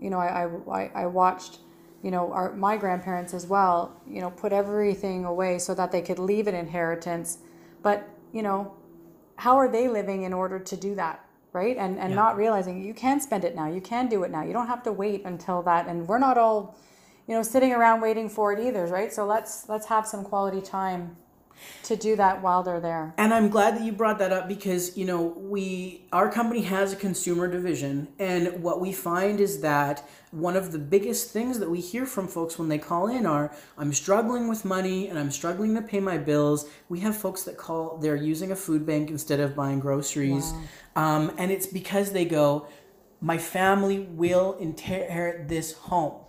you 0.00 0.10
know, 0.10 0.18
I, 0.18 0.44
I, 0.44 0.80
I- 0.82 0.90
I 1.02 1.06
watched, 1.06 1.60
you 2.02 2.10
know, 2.10 2.30
our 2.32 2.52
my 2.54 2.76
grandparents 2.76 3.32
as 3.32 3.46
well, 3.46 3.98
you 4.06 4.20
know, 4.20 4.30
put 4.30 4.52
everything 4.52 5.24
away 5.24 5.58
so 5.58 5.74
that 5.74 5.90
they 5.90 6.02
could 6.02 6.18
leave 6.18 6.46
an 6.48 6.54
inheritance, 6.54 7.38
but 7.82 8.06
you 8.32 8.42
know, 8.42 8.74
how 9.36 9.56
are 9.56 9.70
they 9.70 9.88
living 9.88 10.24
in 10.24 10.34
order 10.34 10.58
to 10.58 10.76
do 10.76 10.94
that? 10.96 11.22
Right, 11.56 11.76
and 11.84 11.98
and 11.98 12.10
Yeah. 12.10 12.22
not 12.24 12.36
realizing 12.36 12.82
you 12.90 12.92
can 12.92 13.18
spend 13.28 13.42
it 13.48 13.54
now, 13.60 13.66
you 13.76 13.80
can 13.80 14.04
do 14.14 14.18
it 14.24 14.30
now. 14.30 14.42
You 14.48 14.52
don't 14.52 14.66
have 14.74 14.82
to 14.88 14.92
wait 14.92 15.20
until 15.24 15.62
that. 15.62 15.82
And 15.90 16.06
we're 16.08 16.18
not 16.28 16.36
all, 16.36 16.58
you 17.26 17.34
know, 17.34 17.42
sitting 17.54 17.72
around 17.72 17.98
waiting 18.02 18.28
for 18.28 18.52
it 18.52 18.58
either, 18.66 18.84
right? 18.98 19.10
So 19.16 19.24
let's 19.34 19.52
let's 19.72 19.86
have 19.86 20.04
some 20.06 20.22
quality 20.22 20.60
time 20.60 21.16
to 21.84 21.96
do 21.96 22.16
that 22.16 22.42
while 22.42 22.62
they're 22.62 22.80
there. 22.80 23.14
And 23.18 23.32
I'm 23.32 23.48
glad 23.48 23.76
that 23.76 23.84
you 23.84 23.92
brought 23.92 24.18
that 24.18 24.32
up 24.32 24.48
because, 24.48 24.96
you 24.96 25.04
know, 25.04 25.22
we, 25.22 26.06
our 26.12 26.30
company 26.30 26.62
has 26.62 26.92
a 26.92 26.96
consumer 26.96 27.48
division. 27.48 28.08
And 28.18 28.62
what 28.62 28.80
we 28.80 28.92
find 28.92 29.40
is 29.40 29.60
that 29.60 30.08
one 30.30 30.56
of 30.56 30.72
the 30.72 30.78
biggest 30.78 31.30
things 31.30 31.58
that 31.58 31.70
we 31.70 31.80
hear 31.80 32.06
from 32.06 32.28
folks 32.28 32.58
when 32.58 32.68
they 32.68 32.78
call 32.78 33.06
in 33.06 33.26
are, 33.26 33.54
I'm 33.78 33.92
struggling 33.92 34.48
with 34.48 34.64
money 34.64 35.08
and 35.08 35.18
I'm 35.18 35.30
struggling 35.30 35.74
to 35.74 35.82
pay 35.82 36.00
my 36.00 36.18
bills. 36.18 36.68
We 36.88 37.00
have 37.00 37.16
folks 37.16 37.42
that 37.44 37.56
call, 37.56 37.98
they're 37.98 38.16
using 38.16 38.52
a 38.52 38.56
food 38.56 38.84
bank 38.84 39.10
instead 39.10 39.40
of 39.40 39.54
buying 39.54 39.80
groceries. 39.80 40.52
Um, 40.94 41.32
and 41.38 41.50
it's 41.50 41.66
because 41.66 42.12
they 42.12 42.24
go, 42.24 42.66
my 43.20 43.38
family 43.38 44.00
will 44.00 44.56
inherit 44.58 45.48
this 45.48 45.72
home. 45.72 46.20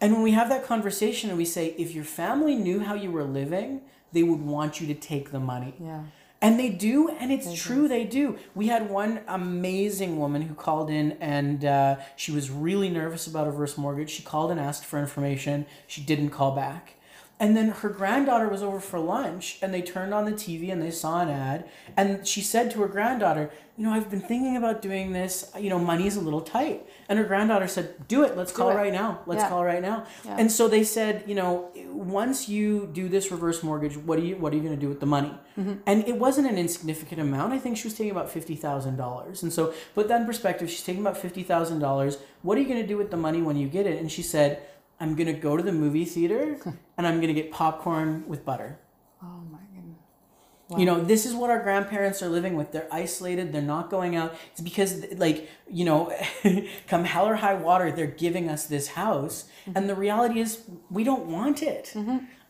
And 0.00 0.12
when 0.12 0.22
we 0.22 0.30
have 0.30 0.48
that 0.48 0.64
conversation 0.64 1.28
and 1.28 1.36
we 1.36 1.44
say, 1.44 1.74
if 1.76 1.92
your 1.92 2.04
family 2.04 2.54
knew 2.54 2.80
how 2.80 2.94
you 2.94 3.10
were 3.10 3.24
living, 3.24 3.80
they 4.14 4.22
would 4.22 4.40
want 4.40 4.80
you 4.80 4.86
to 4.86 4.94
take 4.94 5.30
the 5.30 5.40
money. 5.40 5.74
Yeah. 5.78 6.04
And 6.40 6.58
they 6.58 6.68
do, 6.68 7.08
and 7.08 7.32
it's 7.32 7.54
true, 7.54 7.88
they 7.88 8.04
do. 8.04 8.36
We 8.54 8.66
had 8.66 8.90
one 8.90 9.20
amazing 9.28 10.18
woman 10.18 10.42
who 10.42 10.54
called 10.54 10.90
in 10.90 11.12
and 11.12 11.64
uh, 11.64 11.96
she 12.16 12.32
was 12.32 12.50
really 12.50 12.90
nervous 12.90 13.26
about 13.26 13.46
a 13.46 13.50
reverse 13.50 13.78
mortgage. 13.78 14.10
She 14.10 14.22
called 14.22 14.50
and 14.50 14.60
asked 14.60 14.84
for 14.84 14.98
information. 14.98 15.64
She 15.86 16.02
didn't 16.02 16.30
call 16.30 16.54
back. 16.54 16.96
And 17.40 17.56
then 17.56 17.70
her 17.70 17.88
granddaughter 17.88 18.48
was 18.48 18.62
over 18.62 18.78
for 18.78 18.98
lunch 19.00 19.58
and 19.60 19.74
they 19.74 19.82
turned 19.82 20.14
on 20.14 20.24
the 20.24 20.32
TV 20.32 20.70
and 20.72 20.80
they 20.80 20.92
saw 20.92 21.20
an 21.20 21.28
ad. 21.28 21.68
And 21.96 22.26
she 22.26 22.40
said 22.40 22.70
to 22.70 22.80
her 22.82 22.86
granddaughter, 22.88 23.50
You 23.76 23.84
know, 23.84 23.92
I've 23.92 24.08
been 24.08 24.20
thinking 24.20 24.56
about 24.56 24.80
doing 24.80 25.12
this. 25.12 25.50
You 25.58 25.68
know, 25.68 25.80
money's 25.80 26.16
a 26.16 26.20
little 26.20 26.40
tight. 26.42 26.86
And 27.08 27.18
her 27.18 27.24
granddaughter 27.24 27.66
said, 27.66 28.06
Do 28.06 28.22
it. 28.22 28.36
Let's 28.36 28.52
call 28.52 28.70
it. 28.70 28.74
right 28.76 28.92
now. 28.92 29.18
Let's 29.26 29.42
Yeah. 29.42 29.48
call 29.48 29.64
right 29.64 29.82
now. 29.82 30.06
Yeah. 30.24 30.36
And 30.38 30.50
so 30.50 30.68
they 30.68 30.84
said, 30.84 31.24
You 31.26 31.34
know, 31.34 31.70
once 31.88 32.48
you 32.48 32.88
do 32.92 33.08
this 33.08 33.32
reverse 33.32 33.64
mortgage, 33.64 33.96
what 33.96 34.16
are 34.20 34.22
you 34.22 34.36
what 34.36 34.52
are 34.52 34.56
you 34.56 34.62
going 34.62 34.74
to 34.76 34.80
do 34.80 34.88
with 34.88 35.00
the 35.00 35.06
money? 35.06 35.34
Mm-hmm. 35.58 35.74
And 35.86 36.06
it 36.06 36.16
wasn't 36.18 36.46
an 36.48 36.56
insignificant 36.56 37.20
amount. 37.20 37.52
I 37.52 37.58
think 37.58 37.76
she 37.76 37.88
was 37.88 37.94
taking 37.94 38.12
about 38.12 38.30
fifty 38.30 38.54
thousand 38.54 38.96
dollars. 38.96 39.42
And 39.42 39.52
so 39.52 39.74
put 39.96 40.06
that 40.06 40.20
in 40.20 40.26
perspective. 40.26 40.70
She's 40.70 40.84
taking 40.84 41.02
about 41.02 41.16
fifty 41.16 41.42
thousand 41.42 41.80
dollars. 41.80 42.18
What 42.42 42.56
are 42.58 42.60
you 42.60 42.68
going 42.68 42.80
to 42.80 42.86
do 42.86 42.96
with 42.96 43.10
the 43.10 43.16
money 43.16 43.42
when 43.42 43.56
you 43.56 43.66
get 43.66 43.86
it? 43.86 43.98
And 44.00 44.10
she 44.10 44.22
said, 44.22 44.62
I'm 45.00 45.14
going 45.16 45.26
to 45.26 45.32
go 45.32 45.56
to 45.56 45.62
the 45.62 45.72
movie 45.72 46.04
theater 46.04 46.58
and 46.96 47.06
I'm 47.06 47.16
going 47.20 47.34
to 47.34 47.40
get 47.40 47.50
popcorn 47.50 48.24
with 48.26 48.44
butter. 48.44 48.78
Oh 49.22 49.26
my 49.50 49.58
goodness. 49.74 49.98
You 50.78 50.86
know, 50.86 51.00
this 51.04 51.26
is 51.26 51.34
what 51.34 51.50
our 51.50 51.62
grandparents 51.62 52.22
are 52.22 52.28
living 52.28 52.56
with. 52.56 52.72
They're 52.72 52.88
isolated. 52.90 53.52
They're 53.52 53.62
not 53.62 53.90
going 53.90 54.16
out. 54.16 54.34
It's 54.52 54.60
because, 54.60 55.04
like, 55.16 55.48
you 55.70 55.84
know, 55.84 56.12
come 56.88 57.04
hell 57.04 57.26
or 57.26 57.36
high 57.36 57.54
water, 57.54 57.92
they're 57.92 58.06
giving 58.06 58.48
us 58.48 58.66
this 58.66 58.88
house, 58.88 59.44
Mm-hmm. 59.66 59.78
and 59.78 59.88
the 59.88 59.94
reality 59.94 60.40
is 60.40 60.60
we 60.90 61.04
don't 61.04 61.24
want 61.24 61.62
it. 61.62 61.94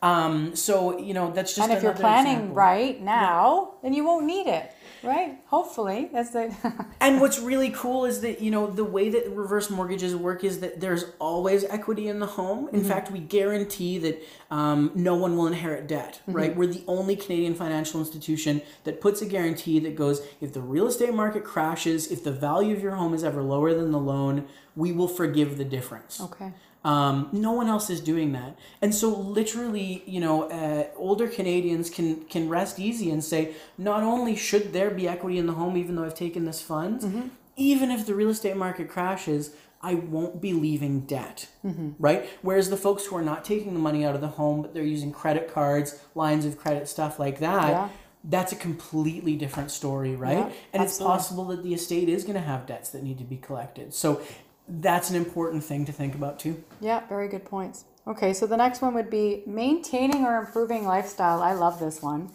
Um, 0.03 0.57
so 0.57 0.99
you 0.99 1.15
know, 1.15 1.31
that's 1.31 1.55
just 1.55 1.69
And 1.69 1.77
if 1.77 1.83
you're 1.85 1.93
planning 1.95 2.33
example. 2.33 2.57
right 2.57 3.01
now, 3.01 3.75
then 3.85 3.93
you 3.95 4.05
won't 4.05 4.27
need 4.27 4.49
it, 4.49 4.73
right? 5.05 5.39
Hopefully, 5.47 6.11
that's 6.13 6.31
the. 6.31 6.55
And 7.01 7.21
what's 7.21 7.39
really 7.39 7.71
cool 7.71 8.07
is 8.07 8.23
that 8.23 8.41
you 8.41 8.51
know 8.51 8.67
the 8.67 8.85
way 8.85 9.11
that 9.11 9.31
reverse 9.31 9.69
mortgages 9.71 10.17
work 10.17 10.43
is 10.43 10.61
that 10.61 10.81
there's 10.81 11.05
always 11.19 11.65
equity 11.65 12.09
in 12.09 12.19
the 12.19 12.27
home. 12.27 12.69
In 12.73 12.83
fact, 12.83 13.11
we 13.11 13.19
guarantee 13.19 13.99
that 13.99 14.23
um, 14.51 14.91
no 14.95 15.15
one 15.15 15.37
will 15.37 15.47
inherit 15.47 15.87
debt. 15.87 16.21
Right? 16.27 16.57
We're 16.57 16.67
the 16.73 16.85
only 16.87 17.17
Canadian 17.17 17.55
financial 17.55 18.01
institution 18.01 18.63
that 18.85 19.01
puts 19.01 19.21
a 19.23 19.27
guarantee 19.27 19.79
that 19.81 19.97
goes 19.97 20.23
if 20.41 20.53
the 20.53 20.61
real 20.61 20.87
estate 20.87 21.13
market 21.15 21.45
crashes, 21.45 22.11
if 22.11 22.25
the 22.25 22.33
value 22.33 22.75
of 22.75 22.83
your 22.83 22.95
home 22.97 23.13
is 23.15 23.23
ever 23.25 23.43
lower 23.43 23.75
than 23.75 23.91
the 23.91 23.99
loan, 23.99 24.47
we 24.77 24.93
will 24.93 25.09
forgive 25.09 25.59
the 25.59 25.65
difference. 25.65 26.21
okay. 26.21 26.53
Um, 26.85 27.31
no 27.33 27.53
one 27.53 27.67
else 27.67 27.88
is 27.88 28.00
doing 28.00 28.33
that, 28.33 28.59
and 28.83 28.95
so 28.95 29.09
literally, 29.09 30.03
you 30.07 30.21
know, 30.21 30.50
uh, 30.50 30.88
older 30.97 31.29
Canadians 31.29 31.88
can 31.88 32.25
can 32.26 32.49
rest 32.50 32.79
easy 32.79 33.11
and 33.11 33.25
say, 33.25 33.55
not 33.79 34.03
only 34.03 34.37
should 34.37 34.75
there 34.75 34.91
be 34.91 35.09
equity 35.09 35.38
in 35.38 35.47
the 35.47 35.55
home, 35.55 35.79
even 35.79 35.97
though 35.97 36.05
I've 36.05 36.14
taken 36.14 36.45
this 36.45 36.61
funds, 36.61 37.07
even 37.57 37.91
if 37.91 38.05
the 38.05 38.14
real 38.14 38.29
estate 38.29 38.57
market 38.57 38.91
crashes, 38.91 39.55
I 39.81 39.95
won't 39.95 40.43
be 40.43 40.53
leaving 40.53 41.00
debt, 41.00 41.49
right? 41.99 42.29
Whereas 42.43 42.69
the 42.69 42.76
folks 42.76 43.07
who 43.07 43.17
are 43.17 43.23
not 43.23 43.45
taking 43.47 43.73
the 43.73 43.81
money 43.81 44.05
out 44.05 44.14
of 44.14 44.21
the 44.21 44.29
home, 44.29 44.61
but 44.61 44.75
they're 44.75 44.83
using 44.83 45.11
credit 45.12 45.53
cards, 45.55 45.99
lines 46.14 46.45
of 46.45 46.59
credit, 46.59 46.88
stuff 46.88 47.19
like 47.19 47.38
that. 47.38 47.69
Yeah. 47.71 47.88
That's 48.26 48.53
a 48.53 48.57
completely 48.57 49.37
different 49.37 49.71
story, 49.71 50.17
right? 50.17 50.38
Yeah, 50.38 50.50
and 50.73 50.83
it's 50.83 50.99
possible 50.99 51.45
that 51.47 51.62
the 51.62 51.75
estate 51.75 52.09
is 52.09 52.25
going 52.25 52.37
to 52.37 52.41
have 52.41 52.64
debts 52.67 52.88
that 52.91 53.03
need 53.03 53.19
to 53.19 53.25
be 53.25 53.37
collected. 53.37 53.93
So 53.93 54.23
that's 54.68 55.11
an 55.11 55.16
important 55.16 55.64
thing 55.64 55.85
to 55.87 55.92
think 55.92 56.14
about 56.14 56.38
too. 56.38 56.62
Yeah, 56.80 57.06
very 57.09 57.28
good 57.28 57.44
points. 57.44 57.85
Okay, 58.06 58.35
so 58.35 58.47
the 58.47 58.56
next 58.56 58.83
one 58.83 58.94
would 58.94 59.11
be 59.11 59.42
maintaining 59.47 60.25
or 60.25 60.38
improving 60.38 60.85
lifestyle. 60.85 61.42
I 61.42 61.52
love 61.54 61.80
this 61.80 62.02
one 62.02 62.30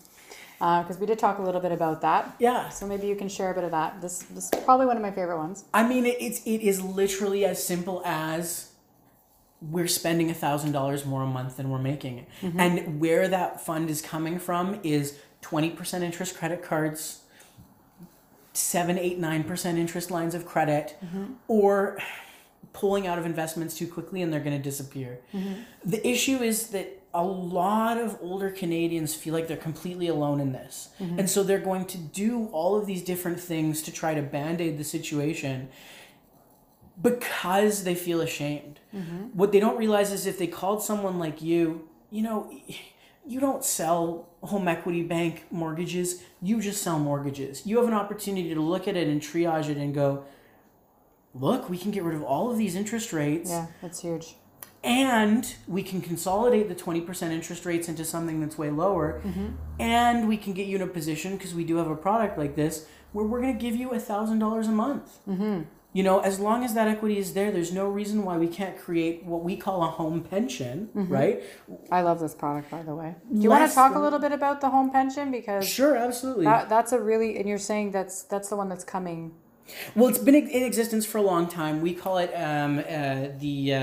uh, 0.59 0.81
because 0.81 0.97
we 0.97 1.05
did 1.05 1.19
talk 1.19 1.37
a 1.37 1.41
little 1.41 1.61
bit 1.61 1.71
about 1.71 2.01
that. 2.01 2.35
Yeah. 2.39 2.69
So 2.69 2.87
maybe 2.87 3.07
you 3.07 3.15
can 3.15 3.29
share 3.29 3.51
a 3.51 3.53
bit 3.53 3.63
of 3.63 3.71
that. 3.71 4.01
This, 4.01 4.23
this 4.23 4.49
is 4.51 4.63
probably 4.63 4.85
one 4.87 4.97
of 4.97 5.03
my 5.03 5.11
favorite 5.11 5.37
ones. 5.37 5.65
I 5.73 5.87
mean, 5.87 6.05
it, 6.05 6.17
it's 6.19 6.41
it 6.45 6.61
is 6.61 6.81
literally 6.81 7.45
as 7.45 7.63
simple 7.63 8.01
as 8.05 8.71
we're 9.61 9.87
spending 9.87 10.29
a 10.29 10.33
thousand 10.33 10.71
dollars 10.71 11.05
more 11.05 11.23
a 11.23 11.27
month 11.27 11.57
than 11.57 11.69
we're 11.69 11.79
making, 11.79 12.25
mm-hmm. 12.41 12.59
and 12.59 12.99
where 12.99 13.27
that 13.27 13.61
fund 13.61 13.89
is 13.89 14.01
coming 14.01 14.39
from 14.39 14.79
is 14.83 15.19
twenty 15.41 15.69
percent 15.69 16.03
interest 16.03 16.37
credit 16.37 16.63
cards, 16.63 17.23
seven, 18.53 18.97
eight, 18.97 19.17
nine 19.19 19.43
percent 19.43 19.77
interest 19.77 20.11
lines 20.11 20.35
of 20.35 20.45
credit, 20.45 20.97
mm-hmm. 21.03 21.33
or 21.47 21.99
pulling 22.73 23.07
out 23.07 23.17
of 23.17 23.25
investments 23.25 23.75
too 23.75 23.87
quickly 23.87 24.21
and 24.21 24.31
they're 24.31 24.39
going 24.39 24.55
to 24.55 24.63
disappear. 24.63 25.19
Mm-hmm. 25.33 25.53
The 25.85 26.07
issue 26.07 26.37
is 26.37 26.67
that 26.67 27.01
a 27.13 27.23
lot 27.23 27.97
of 27.97 28.17
older 28.21 28.51
Canadians 28.51 29.15
feel 29.15 29.33
like 29.33 29.47
they're 29.47 29.57
completely 29.57 30.07
alone 30.07 30.39
in 30.39 30.51
this. 30.51 30.89
Mm-hmm. 30.99 31.19
And 31.19 31.29
so 31.29 31.41
they're 31.41 31.57
going 31.57 31.85
to 31.85 31.97
do 31.97 32.45
all 32.51 32.75
of 32.77 32.85
these 32.85 33.01
different 33.01 33.39
things 33.39 33.81
to 33.83 33.91
try 33.91 34.13
to 34.13 34.21
band 34.21 34.61
aid 34.61 34.77
the 34.77 34.83
situation 34.83 35.69
because 37.01 37.83
they 37.83 37.95
feel 37.95 38.21
ashamed. 38.21 38.79
What 39.33 39.51
they 39.51 39.59
don't 39.59 39.77
realize 39.77 40.11
is 40.11 40.27
if 40.27 40.37
they 40.37 40.47
called 40.47 40.83
someone 40.83 41.17
like 41.17 41.41
you, 41.41 41.87
you 42.11 42.21
know, 42.21 42.51
you 43.29 43.39
don't 43.39 43.63
sell 43.63 44.27
home 44.41 44.67
equity 44.67 45.03
bank 45.03 45.45
mortgages, 45.51 46.23
you 46.41 46.59
just 46.59 46.81
sell 46.81 46.97
mortgages. 46.97 47.65
You 47.65 47.77
have 47.77 47.87
an 47.87 47.93
opportunity 47.93 48.53
to 48.53 48.61
look 48.61 48.87
at 48.87 48.97
it 48.97 49.07
and 49.07 49.21
triage 49.21 49.69
it 49.69 49.77
and 49.77 49.93
go, 49.93 50.23
look, 51.35 51.69
we 51.69 51.77
can 51.77 51.91
get 51.91 52.03
rid 52.03 52.15
of 52.15 52.23
all 52.23 52.49
of 52.51 52.57
these 52.57 52.75
interest 52.75 53.13
rates. 53.13 53.49
Yeah, 53.51 53.67
that's 53.81 54.01
huge. 54.01 54.35
and 54.83 55.55
we 55.67 55.83
can 55.83 56.01
consolidate 56.01 56.69
the 56.69 56.75
20% 56.75 57.31
interest 57.31 57.65
rates 57.65 57.89
into 57.89 58.03
something 58.05 58.39
that's 58.39 58.57
way 58.57 58.69
lower. 58.69 59.21
Mm-hmm. 59.25 59.47
And 59.79 60.27
we 60.27 60.37
can 60.37 60.53
get 60.53 60.67
you 60.67 60.77
in 60.77 60.81
a 60.81 60.87
position 60.87 61.35
because 61.37 61.53
we 61.53 61.65
do 61.65 61.75
have 61.75 61.87
a 61.89 61.95
product 61.95 62.37
like 62.37 62.55
this 62.55 62.87
where 63.11 63.25
we're 63.25 63.41
going 63.41 63.55
to 63.57 63.61
give 63.61 63.75
you 63.75 63.91
a 63.91 63.99
thousand 63.99 64.39
dollars 64.39 64.67
a 64.67 64.71
month 64.71 65.19
mm-hmm. 65.27 65.63
You 65.93 66.03
know 66.03 66.19
as 66.19 66.39
long 66.39 66.63
as 66.63 66.73
that 66.73 66.87
equity 66.87 67.17
is 67.17 67.33
there 67.33 67.51
there's 67.51 67.71
no 67.71 67.87
reason 67.87 68.23
why 68.23 68.37
we 68.37 68.47
can't 68.47 68.77
create 68.77 69.23
what 69.23 69.43
we 69.43 69.57
call 69.57 69.83
a 69.83 69.87
home 69.87 70.21
pension 70.21 70.89
right 70.93 71.41
I 71.91 72.01
love 72.01 72.19
this 72.19 72.35
product, 72.35 72.69
by 72.69 72.83
the 72.83 72.95
way. 72.95 73.15
Do 73.33 73.41
you 73.41 73.49
want 73.49 73.67
to 73.69 73.73
talk 73.73 73.95
a 73.95 73.99
little 73.99 74.19
bit 74.19 74.31
about 74.31 74.61
the 74.61 74.69
home 74.69 74.91
pension 74.91 75.31
because 75.31 75.67
sure 75.67 75.95
absolutely 75.95 76.45
that, 76.45 76.69
that's 76.69 76.91
a 76.91 76.99
really 76.99 77.37
and 77.37 77.47
you're 77.47 77.57
saying 77.57 77.91
that's 77.91 78.23
that's 78.23 78.49
the 78.49 78.55
one 78.55 78.69
that's 78.69 78.83
coming. 78.83 79.33
Well, 79.95 80.09
it's 80.09 80.17
been 80.17 80.35
in 80.35 80.63
existence 80.63 81.05
for 81.05 81.19
a 81.19 81.21
long 81.21 81.47
time. 81.47 81.81
We 81.81 81.93
call 81.93 82.17
it 82.17 82.31
um, 82.33 82.79
uh, 82.79 83.29
the 83.37 83.73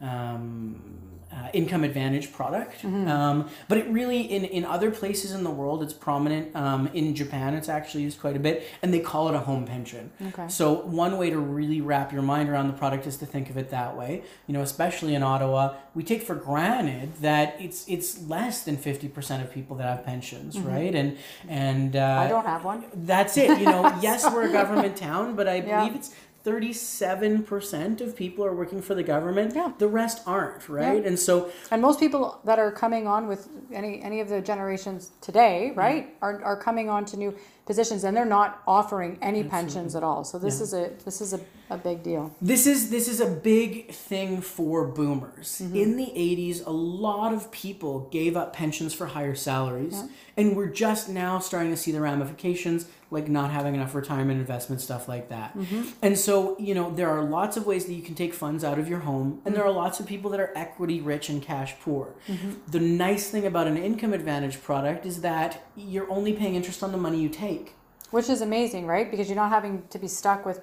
uh, 0.00 0.04
um, 0.04 1.11
uh, 1.32 1.48
income 1.54 1.82
advantage 1.82 2.32
product. 2.32 2.84
Um, 2.84 3.48
but 3.68 3.78
it 3.78 3.86
really, 3.88 4.20
in, 4.20 4.44
in 4.44 4.64
other 4.66 4.90
places 4.90 5.32
in 5.32 5.44
the 5.44 5.50
world, 5.50 5.82
it's 5.82 5.94
prominent. 5.94 6.54
Um, 6.54 6.88
in 6.88 7.14
Japan, 7.14 7.54
it's 7.54 7.68
actually 7.70 8.02
used 8.02 8.20
quite 8.20 8.36
a 8.36 8.38
bit, 8.38 8.64
and 8.82 8.92
they 8.92 9.00
call 9.00 9.28
it 9.28 9.34
a 9.34 9.38
home 9.40 9.64
pension. 9.64 10.10
Okay. 10.28 10.46
So 10.48 10.72
one 10.74 11.16
way 11.16 11.30
to 11.30 11.38
really 11.38 11.80
wrap 11.80 12.12
your 12.12 12.22
mind 12.22 12.48
around 12.50 12.66
the 12.66 12.74
product 12.74 13.06
is 13.06 13.16
to 13.18 13.26
think 13.26 13.48
of 13.48 13.56
it 13.56 13.70
that 13.70 13.96
way. 13.96 14.22
You 14.46 14.52
know, 14.54 14.60
especially 14.62 15.14
in 15.14 15.22
Ottawa, 15.22 15.74
we 15.94 16.02
take 16.02 16.22
for 16.22 16.34
granted 16.34 17.14
that 17.22 17.56
it's 17.58 17.88
it's 17.88 18.20
less 18.28 18.64
than 18.64 18.76
fifty 18.76 19.08
percent 19.08 19.42
of 19.42 19.50
people 19.50 19.76
that 19.76 19.86
have 19.96 20.04
pensions, 20.04 20.58
right? 20.58 20.94
And 20.94 21.16
and 21.48 21.96
uh, 21.96 22.20
I 22.24 22.28
don't 22.28 22.46
have 22.46 22.64
one. 22.64 22.84
that's 22.94 23.36
it. 23.38 23.58
You 23.58 23.66
know, 23.66 23.98
yes, 24.02 24.30
we're 24.30 24.48
a 24.48 24.52
government 24.52 24.96
town, 24.96 25.34
but 25.34 25.48
I 25.48 25.56
Yeah. 25.56 25.78
believe 25.80 25.96
it's 25.96 26.14
37% 26.44 28.00
of 28.00 28.16
people 28.16 28.44
are 28.44 28.54
working 28.54 28.82
for 28.82 28.94
the 28.94 29.02
government. 29.02 29.54
Yeah. 29.54 29.72
The 29.78 29.88
rest 29.88 30.22
aren't, 30.26 30.68
right? 30.68 31.02
Yeah. 31.02 31.08
And 31.08 31.18
so, 31.18 31.50
And 31.70 31.80
most 31.82 32.00
people 32.00 32.40
that 32.44 32.58
are 32.58 32.72
coming 32.72 33.06
on 33.06 33.28
with 33.28 33.48
any 33.72 34.02
any 34.02 34.20
of 34.20 34.28
the 34.28 34.40
generations 34.40 35.10
today, 35.20 35.68
Mm-hmm. 35.70 35.78
right, 35.78 36.14
are, 36.22 36.42
are 36.42 36.56
coming 36.56 36.88
on 36.88 37.04
to 37.06 37.16
new 37.16 37.34
positions 37.66 38.02
and 38.04 38.16
they're 38.16 38.24
not 38.24 38.60
offering 38.66 39.18
any 39.22 39.44
pensions 39.44 39.94
at 39.94 40.02
all. 40.02 40.24
So 40.24 40.38
this 40.38 40.56
Yeah. 40.58 40.62
is 40.64 40.74
a 40.74 40.90
this 41.04 41.20
is 41.20 41.32
a, 41.32 41.40
a 41.70 41.78
big 41.78 42.02
deal. 42.02 42.34
this 42.40 42.66
is 42.66 42.90
this 42.90 43.06
is 43.08 43.20
a 43.20 43.26
big 43.28 43.90
thing 43.92 44.40
for 44.40 44.84
boomers. 44.86 45.60
In 45.60 45.96
the 45.96 46.10
80s, 46.16 46.66
a 46.66 46.70
lot 46.70 47.32
of 47.32 47.50
people 47.52 48.08
gave 48.10 48.36
up 48.36 48.52
pensions 48.52 48.92
for 48.94 49.06
higher 49.06 49.34
salaries, 49.34 50.02
and 50.36 50.56
we're 50.56 50.74
just 50.86 51.08
now 51.08 51.38
starting 51.38 51.70
to 51.70 51.76
see 51.76 51.92
the 51.92 52.00
ramifications 52.00 52.86
like 53.12 53.28
not 53.28 53.50
having 53.50 53.74
enough 53.74 53.94
retirement 53.94 54.40
investment 54.40 54.80
stuff 54.80 55.06
like 55.08 55.28
that. 55.28 55.56
Mm-hmm. 55.56 55.90
And 56.00 56.18
so, 56.18 56.58
you 56.58 56.74
know, 56.74 56.92
there 56.92 57.10
are 57.10 57.22
lots 57.22 57.56
of 57.56 57.66
ways 57.66 57.84
that 57.86 57.92
you 57.92 58.02
can 58.02 58.14
take 58.14 58.32
funds 58.34 58.64
out 58.64 58.78
of 58.78 58.88
your 58.88 59.00
home, 59.00 59.40
and 59.44 59.54
there 59.54 59.64
are 59.64 59.70
lots 59.70 60.00
of 60.00 60.06
people 60.06 60.30
that 60.30 60.40
are 60.40 60.52
equity 60.56 61.00
rich 61.00 61.28
and 61.28 61.42
cash 61.42 61.74
poor. 61.80 62.14
Mm-hmm. 62.26 62.52
The 62.68 62.80
nice 62.80 63.30
thing 63.30 63.46
about 63.46 63.66
an 63.66 63.76
income 63.76 64.12
advantage 64.12 64.62
product 64.62 65.06
is 65.06 65.20
that 65.20 65.64
you're 65.76 66.10
only 66.10 66.32
paying 66.32 66.54
interest 66.54 66.82
on 66.82 66.92
the 66.92 66.98
money 66.98 67.20
you 67.20 67.28
take. 67.28 67.74
Which 68.10 68.28
is 68.28 68.40
amazing, 68.40 68.86
right? 68.86 69.10
Because 69.10 69.28
you're 69.28 69.36
not 69.36 69.50
having 69.50 69.86
to 69.88 69.98
be 69.98 70.08
stuck 70.08 70.44
with 70.44 70.60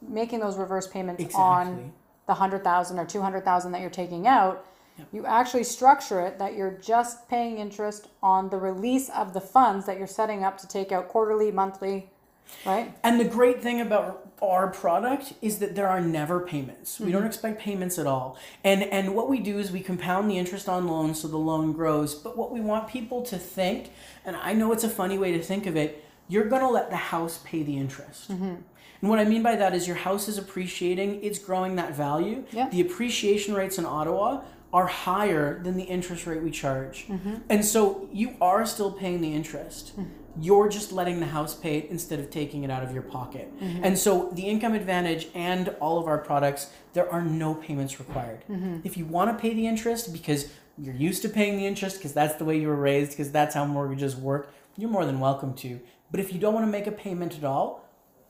making 0.00 0.40
those 0.40 0.56
reverse 0.56 0.86
payments 0.86 1.22
Exactly. 1.22 1.42
on 1.42 1.92
the 2.26 2.34
hundred 2.34 2.64
thousand 2.64 2.98
or 2.98 3.06
two 3.06 3.20
hundred 3.20 3.44
thousand 3.44 3.72
that 3.72 3.80
you're 3.80 3.90
taking 3.90 4.26
out. 4.26 4.66
You 5.12 5.26
actually 5.26 5.64
structure 5.64 6.20
it 6.20 6.38
that 6.38 6.54
you're 6.54 6.78
just 6.82 7.28
paying 7.28 7.58
interest 7.58 8.08
on 8.22 8.50
the 8.50 8.56
release 8.56 9.08
of 9.10 9.32
the 9.32 9.40
funds 9.40 9.86
that 9.86 9.98
you're 9.98 10.06
setting 10.06 10.44
up 10.44 10.58
to 10.58 10.68
take 10.68 10.92
out 10.92 11.08
quarterly, 11.08 11.50
monthly, 11.50 12.10
right? 12.64 12.94
And 13.02 13.18
the 13.18 13.24
great 13.24 13.62
thing 13.62 13.80
about 13.80 14.28
our 14.42 14.68
product 14.68 15.34
is 15.40 15.58
that 15.58 15.74
there 15.74 15.88
are 15.88 16.00
never 16.00 16.40
payments. 16.40 16.98
We 16.98 17.10
don't 17.10 17.20
mm-hmm. 17.20 17.28
expect 17.28 17.60
payments 17.60 17.98
at 17.98 18.06
all. 18.06 18.36
And 18.64 18.82
and 18.82 19.14
what 19.14 19.28
we 19.28 19.38
do 19.40 19.58
is 19.58 19.70
we 19.70 19.80
compound 19.80 20.30
the 20.30 20.38
interest 20.38 20.68
on 20.68 20.86
loans 20.86 21.20
so 21.20 21.28
the 21.28 21.36
loan 21.36 21.72
grows. 21.72 22.14
But 22.14 22.36
what 22.36 22.50
we 22.50 22.60
want 22.60 22.88
people 22.88 23.22
to 23.22 23.38
think, 23.38 23.90
and 24.24 24.36
I 24.36 24.52
know 24.52 24.72
it's 24.72 24.84
a 24.84 24.90
funny 24.90 25.18
way 25.18 25.32
to 25.32 25.42
think 25.42 25.66
of 25.66 25.76
it, 25.76 26.04
you're 26.28 26.48
going 26.48 26.62
to 26.62 26.68
let 26.68 26.90
the 26.90 26.96
house 26.96 27.40
pay 27.44 27.62
the 27.62 27.76
interest. 27.76 28.30
Mm-hmm. 28.30 28.54
And 29.02 29.10
what 29.10 29.18
I 29.18 29.24
mean 29.24 29.42
by 29.42 29.56
that 29.56 29.74
is 29.74 29.86
your 29.86 29.96
house 29.96 30.28
is 30.28 30.38
appreciating, 30.38 31.22
it's 31.24 31.38
growing 31.38 31.74
that 31.76 31.94
value. 31.94 32.44
Yeah. 32.52 32.68
The 32.68 32.80
appreciation 32.80 33.52
rates 33.52 33.76
in 33.76 33.84
Ottawa 33.84 34.42
are 34.72 34.86
higher 34.86 35.62
than 35.62 35.76
the 35.76 35.84
interest 35.84 36.26
rate 36.26 36.42
we 36.42 36.50
charge. 36.50 37.06
Mm-hmm. 37.06 37.36
And 37.50 37.64
so 37.64 38.08
you 38.12 38.36
are 38.40 38.64
still 38.64 38.90
paying 38.90 39.20
the 39.20 39.32
interest. 39.32 39.92
Mm-hmm. 39.92 40.40
You're 40.40 40.68
just 40.70 40.92
letting 40.92 41.20
the 41.20 41.26
house 41.26 41.54
pay 41.54 41.76
it 41.78 41.90
instead 41.90 42.18
of 42.18 42.30
taking 42.30 42.64
it 42.64 42.70
out 42.70 42.82
of 42.82 42.92
your 42.92 43.02
pocket. 43.02 43.52
Mm-hmm. 43.60 43.84
And 43.84 43.98
so 43.98 44.30
the 44.32 44.42
income 44.42 44.72
advantage 44.72 45.28
and 45.34 45.68
all 45.78 45.98
of 45.98 46.06
our 46.06 46.16
products, 46.16 46.70
there 46.94 47.10
are 47.12 47.20
no 47.20 47.54
payments 47.54 47.98
required. 47.98 48.44
If 48.82 48.96
you 48.96 49.04
want 49.04 49.30
to 49.30 49.40
pay 49.40 49.52
the 49.52 49.66
interest 49.66 50.10
because 50.10 50.50
you're 50.78 50.94
used 50.94 51.20
to 51.22 51.28
paying 51.28 51.58
the 51.58 51.66
interest 51.66 51.98
because 51.98 52.14
that's 52.14 52.36
the 52.36 52.46
way 52.46 52.58
you 52.58 52.68
were 52.68 52.76
raised, 52.76 53.10
because 53.10 53.30
that's 53.30 53.54
how 53.54 53.66
mortgages 53.66 54.16
work, 54.16 54.54
you're 54.78 54.88
more 54.88 55.04
than 55.04 55.20
welcome 55.20 55.52
to. 55.56 55.80
But 56.10 56.18
if 56.18 56.32
you 56.32 56.40
don't 56.40 56.54
want 56.54 56.64
to 56.66 56.72
make 56.72 56.86
a 56.86 56.92
payment 56.92 57.36
at 57.36 57.44
all, 57.44 57.86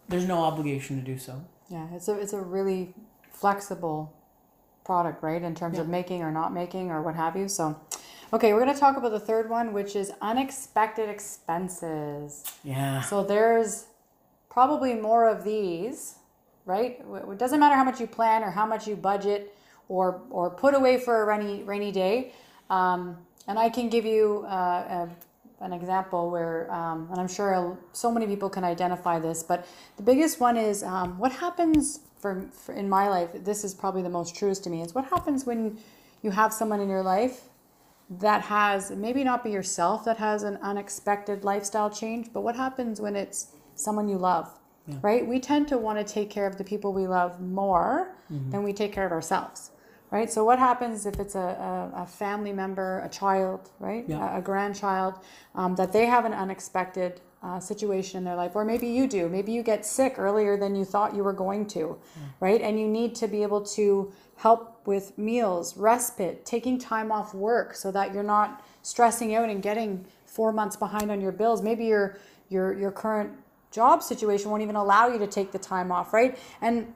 there's 0.09 0.27
no 0.27 0.43
obligation 0.43 0.97
to 0.97 1.03
do 1.03 1.19
so. 1.19 1.45
Yeah, 1.69 1.87
it's 1.95 2.09
a 2.09 2.19
it's 2.19 2.33
a 2.33 2.41
really 2.41 2.95
flexible 3.31 4.13
product, 4.85 5.23
right? 5.23 5.43
In 5.43 5.55
terms 5.55 5.79
of 5.79 5.89
making 5.89 6.23
or 6.23 6.31
not 6.31 6.53
making 6.53 6.91
or 6.91 7.03
what 7.03 7.15
have 7.15 7.37
you. 7.37 7.49
So, 7.49 7.79
okay, 8.33 8.53
we're 8.53 8.61
gonna 8.61 8.79
talk 8.79 8.97
about 8.97 9.13
the 9.13 9.21
third 9.21 9.49
one, 9.49 9.73
which 9.73 9.97
is 9.97 10.13
unexpected 10.21 11.09
expenses. 11.09 12.45
Yeah. 12.65 13.03
So 13.03 13.23
there's 13.23 13.87
probably 14.51 14.95
more 14.95 15.29
of 15.29 15.45
these, 15.45 16.17
right? 16.67 17.01
It 17.31 17.39
doesn't 17.39 17.61
matter 17.61 17.75
how 17.75 17.85
much 17.85 18.01
you 18.01 18.07
plan 18.07 18.43
or 18.43 18.51
how 18.51 18.67
much 18.67 18.87
you 18.87 18.97
budget 18.97 19.55
or 19.89 20.23
or 20.31 20.51
put 20.51 20.75
away 20.75 20.99
for 20.99 21.23
a 21.23 21.25
rainy 21.27 21.63
rainy 21.63 21.93
day. 21.93 22.33
Um, 22.71 23.19
and 23.49 23.59
I 23.59 23.69
can 23.69 23.89
give 23.89 24.05
you 24.05 24.45
uh, 24.49 25.07
a, 25.07 25.09
an 25.65 25.73
example 25.73 26.31
where, 26.31 26.73
um, 26.73 27.09
and 27.11 27.21
I'm 27.21 27.29
sure 27.29 27.79
so 27.93 28.11
many 28.11 28.27
people 28.27 28.49
can 28.49 28.65
identify 28.65 29.19
this, 29.19 29.43
but 29.43 29.67
the 29.97 30.03
biggest 30.03 30.41
one 30.41 30.57
is 30.57 30.83
um, 30.83 31.19
what 31.19 31.33
happens 31.33 32.01
for, 32.23 32.47
for 32.53 32.73
in 32.75 32.89
my 32.89 33.09
life. 33.09 33.31
This 33.45 33.65
is 33.65 33.75
probably 33.75 34.03
the 34.03 34.09
most 34.09 34.35
truest 34.35 34.65
to 34.65 34.71
me. 34.71 34.81
Is 34.81 34.95
what 34.95 35.05
happens 35.07 35.45
when 35.45 35.77
you 36.23 36.31
have 36.31 36.53
someone 36.55 36.81
in 36.81 36.89
your 36.89 37.03
life 37.03 37.43
that 38.09 38.43
has 38.43 38.91
maybe 38.93 39.25
not 39.25 39.43
be 39.43 39.51
yourself 39.51 40.05
that 40.05 40.19
has 40.19 40.43
an 40.43 40.57
unexpected 40.63 41.45
lifestyle 41.45 41.91
change, 41.91 42.29
but 42.33 42.43
what 42.43 42.55
happens 42.57 43.01
when 43.01 43.17
it's 43.17 43.53
someone 43.75 44.09
you 44.09 44.19
love, 44.19 44.49
right? 45.01 45.27
We 45.27 45.41
tend 45.41 45.67
to 45.69 45.79
want 45.79 45.99
to 45.99 46.15
take 46.15 46.29
care 46.31 46.47
of 46.47 46.59
the 46.59 46.65
people 46.65 46.93
we 46.93 47.07
love 47.07 47.41
more 47.41 48.15
than 48.51 48.63
we 48.63 48.73
take 48.73 48.93
care 48.93 49.07
of 49.07 49.13
ourselves, 49.13 49.71
right? 50.11 50.31
So 50.31 50.45
what 50.45 50.59
happens 50.59 51.07
if 51.07 51.19
it's 51.19 51.35
a, 51.35 51.39
a, 51.95 52.03
a 52.03 52.07
family 52.07 52.53
member, 52.53 53.01
a 53.01 53.09
child, 53.09 53.71
right, 53.81 54.05
Yeah. 54.07 54.35
a, 54.37 54.39
a 54.39 54.43
grandchild, 54.43 55.15
um, 55.55 55.75
that 55.77 55.93
they 55.93 56.07
have 56.07 56.25
an 56.25 56.35
unexpected 56.35 57.21
uh, 57.43 57.59
situation 57.59 58.19
in 58.19 58.25
their 58.25 58.37
life, 58.37 58.53
or 58.55 58.65
maybe 58.65 58.87
you 58.87 59.09
do. 59.09 59.29
Maybe 59.29 59.53
you 59.53 59.63
get 59.63 59.85
sick 59.85 60.15
earlier 60.17 60.57
than 60.57 60.77
you 60.77 60.85
thought 60.85 61.15
you 61.15 61.25
were 61.25 61.33
going 61.33 61.67
to, 61.69 61.99
right? 62.41 62.61
And 62.61 62.79
you 62.79 62.87
need 62.87 63.15
to 63.17 63.27
be 63.27 63.43
able 63.43 63.63
to 63.63 64.13
help 64.37 64.87
with 64.87 65.17
meals, 65.19 65.77
respite, 65.77 66.45
taking 66.45 66.79
time 66.79 67.11
off 67.11 67.35
work 67.35 67.75
so 67.75 67.91
that 67.93 68.15
you're 68.15 68.23
not 68.23 68.65
stressing 68.83 69.35
out 69.35 69.49
and 69.49 69.63
getting 69.63 70.05
four 70.25 70.53
months 70.53 70.77
behind 70.77 71.11
on 71.11 71.21
your 71.21 71.33
bills. 71.33 71.63
Maybe 71.63 71.87
your 71.87 72.17
your 72.49 72.79
your 72.79 72.93
current 72.93 73.33
job 73.71 74.03
situation 74.03 74.51
won't 74.51 74.63
even 74.63 74.77
allow 74.77 75.09
you 75.09 75.19
to 75.19 75.27
take 75.27 75.51
the 75.51 75.59
time 75.59 75.91
off, 75.91 76.13
right? 76.13 76.39
And 76.61 76.93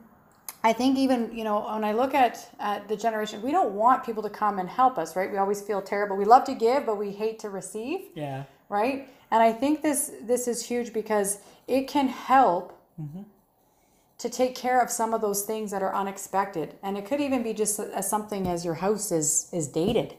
I 0.62 0.72
think 0.72 0.96
even 0.98 1.36
you 1.36 1.44
know 1.44 1.60
when 1.72 1.84
I 1.84 1.92
look 1.92 2.14
at 2.14 2.48
at 2.60 2.86
the 2.88 2.96
generation, 2.96 3.42
we 3.42 3.50
don't 3.50 3.72
want 3.72 4.04
people 4.04 4.22
to 4.22 4.30
come 4.30 4.58
and 4.58 4.68
help 4.68 4.96
us, 4.96 5.16
right? 5.16 5.30
We 5.30 5.38
always 5.38 5.60
feel 5.60 5.82
terrible. 5.82 6.16
We 6.16 6.24
love 6.24 6.44
to 6.44 6.54
give, 6.54 6.86
but 6.86 6.98
we 6.98 7.10
hate 7.10 7.38
to 7.40 7.50
receive 7.50 8.10
Yeah. 8.14 8.44
Right? 8.68 9.08
And 9.30 9.42
I 9.42 9.52
think 9.52 9.82
this 9.82 10.12
this 10.23 10.46
is 10.49 10.66
huge 10.66 10.92
because 10.92 11.38
it 11.66 11.88
can 11.88 12.08
help 12.08 12.78
mm-hmm. 13.00 13.22
to 14.18 14.29
take 14.29 14.55
care 14.55 14.81
of 14.81 14.90
some 14.90 15.14
of 15.14 15.20
those 15.20 15.42
things 15.42 15.70
that 15.70 15.83
are 15.83 15.94
unexpected, 15.94 16.74
and 16.83 16.96
it 16.96 17.07
could 17.07 17.20
even 17.20 17.42
be 17.42 17.52
just 17.52 17.79
as 17.81 18.09
something 18.09 18.46
as 18.46 18.64
your 18.64 18.74
house 18.74 19.11
is 19.11 19.48
is 19.52 19.68
dated 19.68 20.14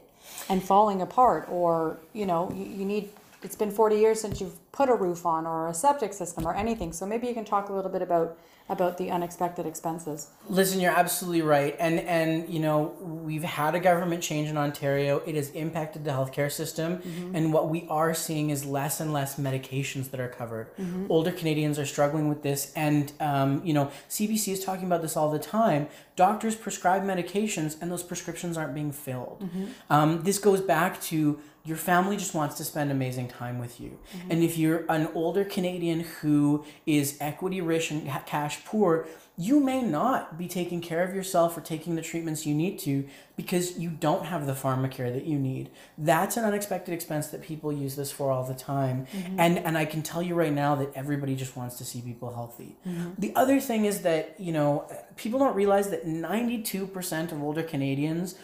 and 0.48 0.62
falling 0.62 1.00
apart, 1.00 1.48
or 1.50 1.98
you 2.12 2.26
know 2.26 2.52
you, 2.54 2.64
you 2.64 2.84
need. 2.84 3.10
It's 3.42 3.56
been 3.56 3.70
40 3.70 3.96
years 3.96 4.20
since 4.20 4.40
you've 4.40 4.58
put 4.72 4.88
a 4.88 4.94
roof 4.94 5.24
on 5.24 5.46
or 5.46 5.68
a 5.68 5.74
septic 5.74 6.12
system 6.12 6.46
or 6.46 6.54
anything. 6.54 6.92
So 6.92 7.06
maybe 7.06 7.26
you 7.28 7.34
can 7.34 7.44
talk 7.44 7.68
a 7.68 7.72
little 7.72 7.90
bit 7.90 8.02
about 8.02 8.38
about 8.70 8.98
the 8.98 9.10
unexpected 9.10 9.64
expenses. 9.64 10.28
Listen, 10.48 10.78
you're 10.78 10.92
absolutely 10.92 11.40
right. 11.40 11.74
And 11.78 12.00
and 12.00 12.48
you 12.52 12.60
know, 12.60 12.94
we've 13.00 13.42
had 13.42 13.74
a 13.74 13.80
government 13.80 14.22
change 14.22 14.48
in 14.48 14.58
Ontario. 14.58 15.22
It 15.24 15.36
has 15.36 15.50
impacted 15.50 16.04
the 16.04 16.10
healthcare 16.10 16.52
system. 16.52 17.00
And 17.34 17.52
what 17.52 17.70
we 17.70 17.86
are 17.88 18.12
seeing 18.12 18.50
is 18.50 18.64
less 18.64 19.00
and 19.00 19.12
less 19.12 19.36
medications 19.36 20.10
that 20.10 20.20
are 20.20 20.28
covered. 20.28 20.68
Older 21.08 21.32
Canadians 21.32 21.78
are 21.78 21.86
struggling 21.86 22.28
with 22.28 22.42
this. 22.42 22.72
And 22.76 23.12
um, 23.20 23.62
you 23.64 23.72
know, 23.72 23.90
CBC 24.10 24.52
is 24.52 24.64
talking 24.64 24.84
about 24.84 25.00
this 25.00 25.16
all 25.16 25.30
the 25.30 25.38
time. 25.38 25.88
Doctors 26.16 26.54
prescribe 26.54 27.04
medications 27.04 27.80
and 27.80 27.90
those 27.90 28.02
prescriptions 28.02 28.58
aren't 28.58 28.74
being 28.74 28.92
filled. 28.92 29.48
Um, 29.88 30.22
this 30.24 30.38
goes 30.38 30.60
back 30.60 31.00
to 31.02 31.40
your 31.68 31.76
family 31.76 32.16
just 32.16 32.34
wants 32.34 32.56
to 32.56 32.64
spend 32.64 32.90
amazing 32.90 33.28
time 33.28 33.58
with 33.58 33.78
you. 33.78 33.98
Mm-hmm. 34.16 34.30
And 34.30 34.42
if 34.42 34.56
you're 34.56 34.84
an 34.88 35.08
older 35.14 35.44
Canadian 35.44 36.00
who 36.00 36.64
is 36.86 37.18
equity 37.20 37.60
rich 37.60 37.90
and 37.90 38.08
cash 38.24 38.64
poor, 38.64 39.06
you 39.36 39.60
may 39.60 39.82
not 39.82 40.38
be 40.38 40.48
taking 40.48 40.80
care 40.80 41.04
of 41.04 41.14
yourself 41.14 41.56
or 41.56 41.60
taking 41.60 41.94
the 41.94 42.02
treatments 42.02 42.46
you 42.46 42.54
need 42.54 42.78
to 42.80 43.06
because 43.36 43.78
you 43.78 43.90
don't 43.90 44.24
have 44.24 44.46
the 44.46 44.54
pharmacare 44.54 45.12
that 45.12 45.26
you 45.26 45.38
need. 45.38 45.70
That's 45.96 46.36
an 46.38 46.44
unexpected 46.44 46.92
expense 46.92 47.28
that 47.28 47.42
people 47.42 47.70
use 47.70 47.94
this 47.94 48.10
for 48.10 48.32
all 48.32 48.44
the 48.44 48.54
time. 48.54 49.06
Mm-hmm. 49.12 49.38
And 49.38 49.58
and 49.58 49.78
I 49.78 49.84
can 49.84 50.02
tell 50.02 50.22
you 50.22 50.34
right 50.34 50.52
now 50.52 50.74
that 50.76 50.90
everybody 50.94 51.36
just 51.36 51.54
wants 51.54 51.76
to 51.76 51.84
see 51.84 52.00
people 52.00 52.34
healthy. 52.34 52.76
Mm-hmm. 52.86 53.10
The 53.18 53.36
other 53.36 53.60
thing 53.60 53.84
is 53.84 54.00
that, 54.02 54.34
you 54.40 54.52
know, 54.52 54.90
people 55.16 55.38
don't 55.38 55.54
realize 55.54 55.90
that 55.90 56.06
92% 56.06 57.30
of 57.30 57.42
older 57.42 57.62
Canadians 57.62 58.34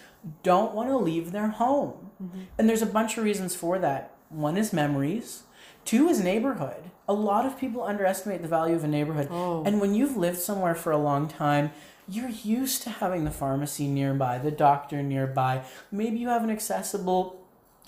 don't 0.43 0.75
want 0.75 0.89
to 0.89 0.97
leave 0.97 1.33
their 1.33 1.49
home. 1.49 2.11
And 2.59 2.69
there's 2.69 2.83
a 2.83 2.87
bunch 2.87 3.19
of 3.19 3.25
reasons 3.25 3.55
for 3.55 3.79
that. 3.79 4.13
One 4.29 4.57
is 4.57 4.73
memories, 4.73 5.43
two 5.85 6.09
is 6.09 6.21
neighborhood. 6.21 6.91
A 7.07 7.13
lot 7.13 7.45
of 7.45 7.59
people 7.59 7.83
underestimate 7.83 8.41
the 8.43 8.49
value 8.49 8.75
of 8.75 8.85
a 8.85 8.89
neighborhood. 8.89 9.29
And 9.67 9.81
when 9.81 9.95
you've 9.95 10.17
lived 10.17 10.39
somewhere 10.39 10.75
for 10.75 10.91
a 10.93 10.99
long 10.99 11.29
time, 11.29 11.71
you're 12.09 12.31
used 12.31 12.83
to 12.83 12.91
having 12.91 13.25
the 13.25 13.31
pharmacy 13.31 13.87
nearby, 13.89 14.39
the 14.39 14.51
doctor 14.51 15.03
nearby. 15.03 15.63
Maybe 15.93 16.19
you 16.19 16.29
have 16.29 16.43
an 16.45 16.51
accessible 16.51 17.41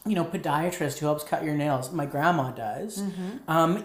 you 0.05 0.15
know, 0.15 0.25
podiatrist 0.25 0.99
who 0.99 1.07
helps 1.07 1.25
cut 1.25 1.43
your 1.43 1.55
nails. 1.55 1.91
My 1.91 2.07
grandma 2.07 2.53
does. 2.53 3.03
Um, 3.49 3.85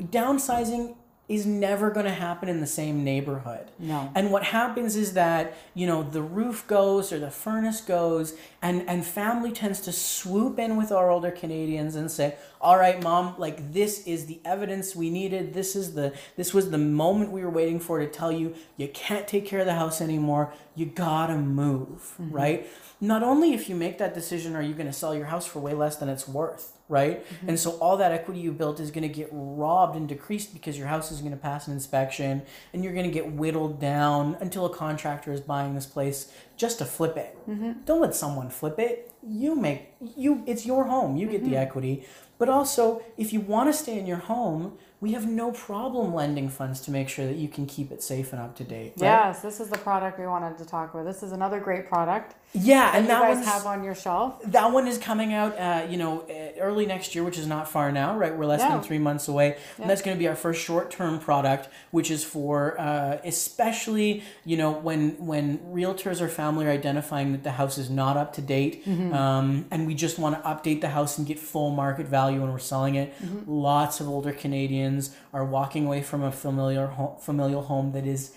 downsizing 0.00 0.96
is 1.30 1.46
never 1.46 1.90
going 1.90 2.06
to 2.06 2.12
happen 2.12 2.48
in 2.48 2.60
the 2.60 2.66
same 2.66 3.04
neighborhood. 3.04 3.64
No. 3.78 4.10
And 4.16 4.32
what 4.32 4.42
happens 4.42 4.96
is 4.96 5.12
that, 5.12 5.56
you 5.74 5.86
know, 5.86 6.02
the 6.02 6.22
roof 6.22 6.66
goes 6.66 7.12
or 7.12 7.20
the 7.20 7.30
furnace 7.30 7.80
goes 7.80 8.34
and 8.62 8.88
and 8.88 9.04
family 9.04 9.52
tends 9.52 9.80
to 9.80 9.92
swoop 9.92 10.58
in 10.58 10.76
with 10.76 10.92
our 10.92 11.10
older 11.10 11.30
Canadians 11.30 11.96
and 11.96 12.10
say, 12.10 12.36
"All 12.60 12.76
right, 12.76 13.02
mom, 13.02 13.34
like 13.38 13.72
this 13.72 14.06
is 14.06 14.26
the 14.26 14.40
evidence 14.44 14.94
we 14.94 15.08
needed. 15.08 15.54
This 15.54 15.74
is 15.74 15.94
the 15.94 16.12
this 16.36 16.52
was 16.52 16.70
the 16.70 16.78
moment 16.78 17.32
we 17.32 17.42
were 17.42 17.50
waiting 17.50 17.80
for 17.80 17.98
to 17.98 18.06
tell 18.06 18.30
you 18.30 18.54
you 18.76 18.88
can't 18.88 19.26
take 19.26 19.46
care 19.46 19.60
of 19.60 19.66
the 19.66 19.74
house 19.74 20.00
anymore. 20.00 20.52
You 20.74 20.86
got 20.86 21.28
to 21.28 21.36
move." 21.36 22.14
Mm-hmm. 22.20 22.32
Right? 22.32 22.66
Not 23.00 23.22
only 23.22 23.54
if 23.54 23.68
you 23.70 23.74
make 23.74 23.96
that 23.98 24.12
decision 24.12 24.54
are 24.54 24.62
you 24.62 24.74
going 24.74 24.86
to 24.86 24.92
sell 24.92 25.14
your 25.14 25.26
house 25.26 25.46
for 25.46 25.58
way 25.58 25.72
less 25.72 25.96
than 25.96 26.10
it's 26.10 26.28
worth, 26.28 26.76
right? 26.86 27.24
Mm-hmm. 27.24 27.48
And 27.48 27.58
so 27.58 27.70
all 27.78 27.96
that 27.96 28.12
equity 28.12 28.40
you 28.40 28.52
built 28.52 28.78
is 28.78 28.90
going 28.90 29.08
to 29.08 29.14
get 29.14 29.28
robbed 29.32 29.96
and 29.96 30.06
decreased 30.06 30.52
because 30.52 30.76
your 30.76 30.88
house 30.88 31.10
is 31.10 31.20
going 31.20 31.32
to 31.32 31.38
pass 31.38 31.66
an 31.66 31.72
inspection 31.72 32.42
and 32.74 32.84
you're 32.84 32.92
going 32.92 33.06
to 33.06 33.12
get 33.12 33.32
whittled 33.32 33.80
down 33.80 34.36
until 34.40 34.66
a 34.66 34.76
contractor 34.76 35.32
is 35.32 35.40
buying 35.40 35.74
this 35.74 35.86
place 35.86 36.30
just 36.58 36.78
to 36.78 36.84
flip 36.84 37.16
it. 37.16 37.38
Mm-hmm. 37.48 37.84
Don't 37.86 38.02
let 38.02 38.14
someone 38.14 38.49
flip 38.50 38.78
it. 38.78 39.12
You 39.22 39.54
make 39.54 39.94
you 40.16 40.42
it's 40.46 40.66
your 40.66 40.84
home. 40.84 41.16
You 41.16 41.26
get 41.26 41.42
the 41.42 41.50
mm-hmm. 41.50 41.56
equity. 41.56 42.06
But 42.38 42.48
also, 42.48 43.02
if 43.18 43.34
you 43.34 43.40
want 43.40 43.68
to 43.68 43.74
stay 43.74 43.98
in 43.98 44.06
your 44.06 44.16
home, 44.16 44.78
we 45.00 45.12
have 45.12 45.28
no 45.28 45.52
problem 45.52 46.14
lending 46.14 46.48
funds 46.48 46.80
to 46.82 46.90
make 46.90 47.08
sure 47.10 47.26
that 47.26 47.36
you 47.36 47.48
can 47.48 47.66
keep 47.66 47.92
it 47.92 48.02
safe 48.02 48.32
and 48.32 48.40
up 48.40 48.56
to 48.56 48.64
date. 48.64 48.94
right? 48.96 49.06
Yes, 49.06 49.42
this 49.42 49.60
is 49.60 49.68
the 49.68 49.76
product 49.78 50.18
we 50.18 50.26
wanted 50.26 50.56
to 50.56 50.64
talk 50.64 50.94
about. 50.94 51.04
This 51.04 51.22
is 51.22 51.32
another 51.32 51.60
great 51.60 51.86
product 51.86 52.36
Yeah, 52.52 52.90
that 52.90 52.94
and 52.98 53.08
that 53.08 53.28
one's- 53.28 53.46
have 53.46 53.64
on 53.66 53.84
your 53.84 53.94
shelf. 53.94 54.42
that 54.44 54.72
one 54.72 54.88
is 54.88 54.98
coming 54.98 55.32
out, 55.32 55.56
uh, 55.58 55.82
you 55.88 55.96
know, 55.96 56.22
uh, 56.28 56.60
early 56.60 56.84
next 56.84 57.14
year, 57.14 57.22
which 57.22 57.38
is 57.38 57.46
not 57.46 57.68
far 57.68 57.92
now, 57.92 58.16
right? 58.16 58.36
We're 58.36 58.44
less 58.46 58.60
Yeah. 58.60 58.70
than 58.70 58.80
three 58.82 58.98
months 58.98 59.28
away, 59.28 59.56
and 59.78 59.88
that's 59.88 60.02
going 60.02 60.16
to 60.16 60.18
be 60.18 60.26
our 60.26 60.34
first 60.34 60.60
short-term 60.60 61.20
product, 61.20 61.68
which 61.92 62.10
is 62.10 62.24
for 62.24 62.78
uh, 62.80 63.18
especially, 63.24 64.22
you 64.44 64.56
know, 64.56 64.70
when 64.72 65.10
when 65.24 65.58
realtors 65.72 66.20
or 66.20 66.28
family 66.28 66.66
are 66.66 66.70
identifying 66.70 67.32
that 67.32 67.44
the 67.44 67.52
house 67.52 67.78
is 67.78 67.88
not 67.90 68.16
up 68.16 68.32
to 68.34 68.40
date, 68.42 68.82
um, 69.12 69.66
and 69.70 69.86
we 69.86 69.94
just 69.94 70.18
want 70.18 70.34
to 70.42 70.48
update 70.48 70.80
the 70.80 70.88
house 70.88 71.18
and 71.18 71.26
get 71.26 71.38
full 71.38 71.70
market 71.70 72.06
value 72.06 72.40
when 72.40 72.50
we're 72.50 72.58
selling 72.58 72.94
it. 72.96 73.14
Lots 73.46 74.00
of 74.00 74.08
older 74.08 74.32
Canadians 74.32 74.50
Canadians 74.50 75.10
are 75.32 75.44
walking 75.44 75.86
away 75.86 76.02
from 76.02 76.22
a 76.24 76.32
familiar 76.32 76.88
ho- 76.88 77.16
familial 77.20 77.62
home 77.62 77.92
that 77.92 78.04
is 78.04 78.32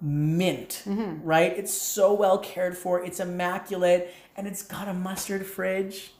mint, 0.00 0.82
mm-hmm. 0.84 1.22
right? 1.22 1.56
It's 1.56 1.72
so 1.72 2.14
well 2.14 2.38
cared 2.38 2.76
for, 2.76 3.04
it's 3.04 3.20
immaculate, 3.20 4.14
and 4.36 4.46
it's 4.46 4.62
got 4.62 4.88
a 4.88 4.94
mustard 4.94 5.46
fridge. 5.46 6.12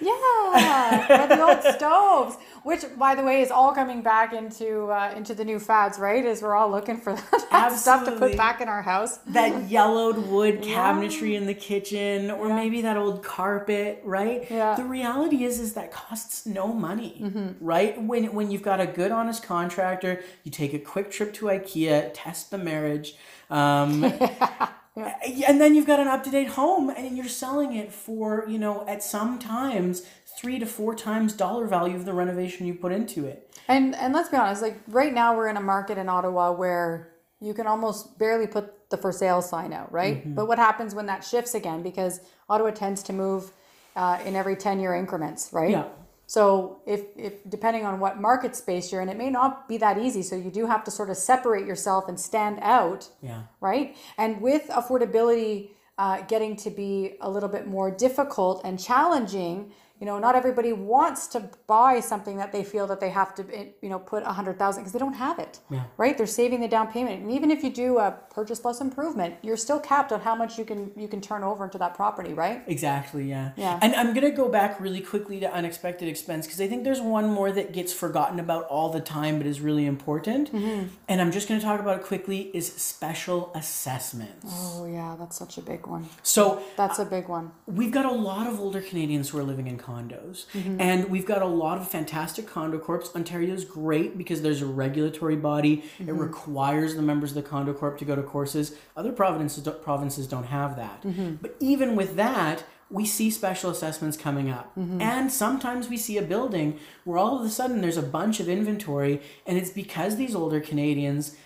Yeah, 0.00 1.26
the 1.28 1.42
old 1.42 1.74
stoves, 1.74 2.36
which, 2.62 2.84
by 2.98 3.14
the 3.14 3.22
way, 3.22 3.40
is 3.40 3.50
all 3.50 3.72
coming 3.72 4.02
back 4.02 4.32
into 4.32 4.86
uh, 4.86 5.12
into 5.16 5.34
the 5.34 5.44
new 5.44 5.58
fads, 5.58 5.98
right? 5.98 6.24
As 6.24 6.42
we're 6.42 6.54
all 6.54 6.70
looking 6.70 6.96
for 6.98 7.14
that, 7.50 7.72
stuff 7.72 8.04
to 8.04 8.12
put 8.12 8.36
back 8.36 8.60
in 8.60 8.68
our 8.68 8.82
house. 8.82 9.18
That 9.28 9.68
yellowed 9.70 10.18
wood 10.18 10.62
cabinetry 10.62 11.34
in 11.34 11.46
the 11.46 11.54
kitchen, 11.54 12.30
or 12.30 12.48
maybe 12.48 12.82
that 12.82 12.96
old 12.96 13.22
carpet, 13.24 14.02
right? 14.04 14.46
Yeah. 14.50 14.74
The 14.74 14.84
reality 14.84 15.44
is, 15.44 15.60
is 15.60 15.74
that 15.74 15.92
costs 15.92 16.46
no 16.46 16.72
money, 16.72 17.54
right? 17.60 18.00
When 18.00 18.32
when 18.34 18.50
you've 18.50 18.62
got 18.62 18.80
a 18.80 18.86
good, 18.86 19.12
honest 19.12 19.42
contractor, 19.42 20.22
you 20.44 20.50
take 20.50 20.74
a 20.74 20.78
quick 20.78 21.10
trip 21.10 21.32
to 21.34 21.46
IKEA, 21.46 22.10
test 22.14 22.50
the 22.50 22.58
marriage, 22.58 23.14
um, 23.50 24.02
and 24.96 25.60
then 25.60 25.74
you've 25.74 25.86
got 25.86 26.00
an 26.00 26.08
up 26.08 26.24
to 26.24 26.30
date 26.30 26.48
home, 26.48 26.90
and 26.90 27.16
you're 27.16 27.28
selling 27.28 27.74
it 27.74 27.92
for 27.92 28.44
you 28.48 28.58
know 28.58 28.86
at 28.88 29.02
some 29.02 29.38
times 29.38 30.02
three 30.38 30.58
to 30.58 30.66
four 30.66 30.94
times 30.94 31.32
dollar 31.32 31.66
value 31.66 31.96
of 31.96 32.04
the 32.04 32.12
renovation 32.12 32.66
you 32.66 32.74
put 32.74 32.92
into 32.92 33.26
it. 33.26 33.50
And 33.68 33.94
and 33.94 34.14
let's 34.14 34.28
be 34.28 34.36
honest, 34.36 34.62
like 34.62 34.78
right 34.88 35.12
now 35.12 35.36
we're 35.36 35.48
in 35.48 35.56
a 35.56 35.62
market 35.62 35.98
in 35.98 36.08
Ottawa 36.08 36.52
where 36.52 37.12
you 37.40 37.52
can 37.52 37.66
almost 37.66 38.18
barely 38.18 38.46
put 38.46 38.90
the 38.90 38.96
for 38.96 39.12
sale 39.12 39.42
sign 39.42 39.72
out, 39.72 39.92
right? 39.92 40.18
Mm-hmm. 40.18 40.34
But 40.34 40.48
what 40.48 40.58
happens 40.58 40.94
when 40.94 41.06
that 41.06 41.24
shifts 41.24 41.54
again? 41.54 41.82
Because 41.82 42.20
Ottawa 42.48 42.70
tends 42.70 43.02
to 43.04 43.12
move 43.12 43.52
uh, 43.96 44.18
in 44.24 44.34
every 44.36 44.56
ten 44.56 44.80
year 44.80 44.94
increments, 44.94 45.50
right? 45.52 45.70
Yeah. 45.70 45.84
So 46.26 46.80
if, 46.86 47.02
if 47.16 47.34
depending 47.48 47.84
on 47.86 48.00
what 48.00 48.20
market 48.20 48.56
space 48.56 48.90
you're 48.90 49.00
in, 49.00 49.08
it 49.08 49.16
may 49.16 49.30
not 49.30 49.68
be 49.68 49.76
that 49.78 49.96
easy. 49.98 50.22
So 50.22 50.34
you 50.36 50.50
do 50.50 50.66
have 50.66 50.82
to 50.84 50.90
sort 50.90 51.08
of 51.10 51.16
separate 51.16 51.66
yourself 51.66 52.08
and 52.08 52.18
stand 52.18 52.58
out 52.62 53.08
Yeah. 53.22 53.42
right? 53.60 53.96
And 54.18 54.40
with 54.40 54.66
affordability 54.68 55.70
uh, 55.98 56.22
getting 56.22 56.56
to 56.56 56.70
be 56.70 57.14
a 57.20 57.30
little 57.30 57.48
bit 57.48 57.66
more 57.66 57.90
difficult 57.90 58.60
and 58.64 58.78
challenging, 58.78 59.72
you 60.00 60.06
know, 60.06 60.18
not 60.18 60.34
everybody 60.34 60.72
wants 60.72 61.26
to 61.28 61.48
buy 61.66 62.00
something 62.00 62.36
that 62.36 62.52
they 62.52 62.62
feel 62.64 62.86
that 62.86 63.00
they 63.00 63.10
have 63.10 63.34
to, 63.36 63.42
eh, 63.54 63.66
you 63.82 63.88
know, 63.88 63.98
put 63.98 64.22
a 64.24 64.32
hundred 64.32 64.58
thousand 64.58 64.82
because 64.82 64.92
they 64.92 64.98
don't 64.98 65.14
have 65.14 65.38
it, 65.38 65.60
Yeah. 65.70 65.84
right? 65.96 66.16
They're 66.18 66.26
saving 66.26 66.60
the 66.60 66.68
down 66.68 66.88
payment, 66.88 67.22
and 67.22 67.30
even 67.30 67.50
if 67.50 67.62
you 67.64 67.70
do 67.70 67.98
a 67.98 68.10
purchase 68.30 68.60
plus 68.60 68.80
improvement, 68.80 69.34
you're 69.42 69.56
still 69.56 69.80
capped 69.80 70.12
on 70.12 70.20
how 70.20 70.34
much 70.34 70.58
you 70.58 70.64
can 70.64 70.90
you 70.96 71.08
can 71.08 71.20
turn 71.20 71.42
over 71.42 71.64
into 71.64 71.78
that 71.78 71.94
property, 71.94 72.32
right? 72.34 72.62
Exactly, 72.66 73.24
yeah. 73.28 73.52
Yeah. 73.56 73.78
And 73.82 73.94
I'm 73.94 74.12
going 74.14 74.24
to 74.30 74.36
go 74.36 74.48
back 74.48 74.78
really 74.80 75.00
quickly 75.00 75.40
to 75.40 75.52
unexpected 75.52 76.08
expense 76.08 76.46
because 76.46 76.60
I 76.60 76.68
think 76.68 76.84
there's 76.84 77.00
one 77.00 77.28
more 77.30 77.50
that 77.52 77.72
gets 77.72 77.92
forgotten 77.92 78.38
about 78.40 78.64
all 78.66 78.90
the 78.90 79.00
time 79.00 79.38
but 79.38 79.46
is 79.46 79.60
really 79.60 79.86
important. 79.86 80.52
Mm-hmm. 80.52 80.88
And 81.08 81.20
I'm 81.20 81.32
just 81.32 81.48
going 81.48 81.60
to 81.60 81.66
talk 81.66 81.80
about 81.80 82.00
it 82.00 82.04
quickly 82.04 82.50
is 82.54 82.70
special 82.72 83.50
assessments. 83.54 84.46
Oh 84.52 84.86
yeah, 84.86 85.16
that's 85.18 85.36
such 85.36 85.58
a 85.58 85.62
big 85.62 85.86
one. 85.86 86.08
So 86.22 86.62
That's 86.76 86.98
a 86.98 87.04
big 87.04 87.28
one. 87.28 87.52
we've 87.66 87.92
got 87.92 88.04
a 88.04 88.10
lot 88.12 88.46
of 88.46 88.60
older 88.60 88.80
Canadians 88.80 89.30
who 89.30 89.38
are 89.38 89.42
living 89.44 89.66
in 89.66 89.78
condos, 89.86 90.46
Mm-hmm. 90.52 90.80
and 90.80 90.98
we've 91.12 91.26
got 91.26 91.42
a 91.42 91.46
lot 91.64 91.78
of 91.78 91.88
fantastic 91.88 92.46
condo 92.46 92.78
corps. 92.78 93.04
Ontario's 93.14 93.64
great 93.64 94.10
because 94.18 94.42
there's 94.42 94.62
a 94.62 94.66
regulatory 94.84 95.36
body; 95.36 95.74
it 95.98 96.06
Mm-hmm. 96.06 96.18
requires 96.18 96.94
the 96.96 97.02
members 97.10 97.30
of 97.34 97.36
the 97.42 97.48
condo 97.52 97.72
corp 97.80 97.98
to 97.98 98.04
go 98.04 98.14
to 98.16 98.22
courses. 98.22 98.66
Other 98.96 99.12
provinces 99.12 99.62
don't, 99.62 99.80
provinces 99.82 100.26
don't 100.26 100.46
have 100.58 100.76
that. 100.76 101.02
Mm-hmm. 101.02 101.34
But 101.42 101.56
even 101.60 101.96
with 101.96 102.16
that, 102.16 102.64
we 102.88 103.04
see 103.04 103.30
special 103.30 103.68
assessments 103.70 104.16
coming 104.16 104.48
up, 104.58 104.66
Mm-hmm. 104.78 105.00
and 105.00 105.24
sometimes 105.32 105.88
we 105.88 105.96
see 105.96 106.16
a 106.18 106.22
building 106.22 106.78
where 107.04 107.18
all 107.18 107.34
of 107.38 107.44
a 107.44 107.50
sudden 107.50 107.80
there's 107.80 107.96
a 107.96 108.02
bunch 108.18 108.38
of 108.40 108.48
inventory, 108.48 109.20
and 109.46 109.58
it's 109.58 109.70
because 109.70 110.12
these 110.16 110.34
older 110.36 110.60
Canadians 110.60 111.36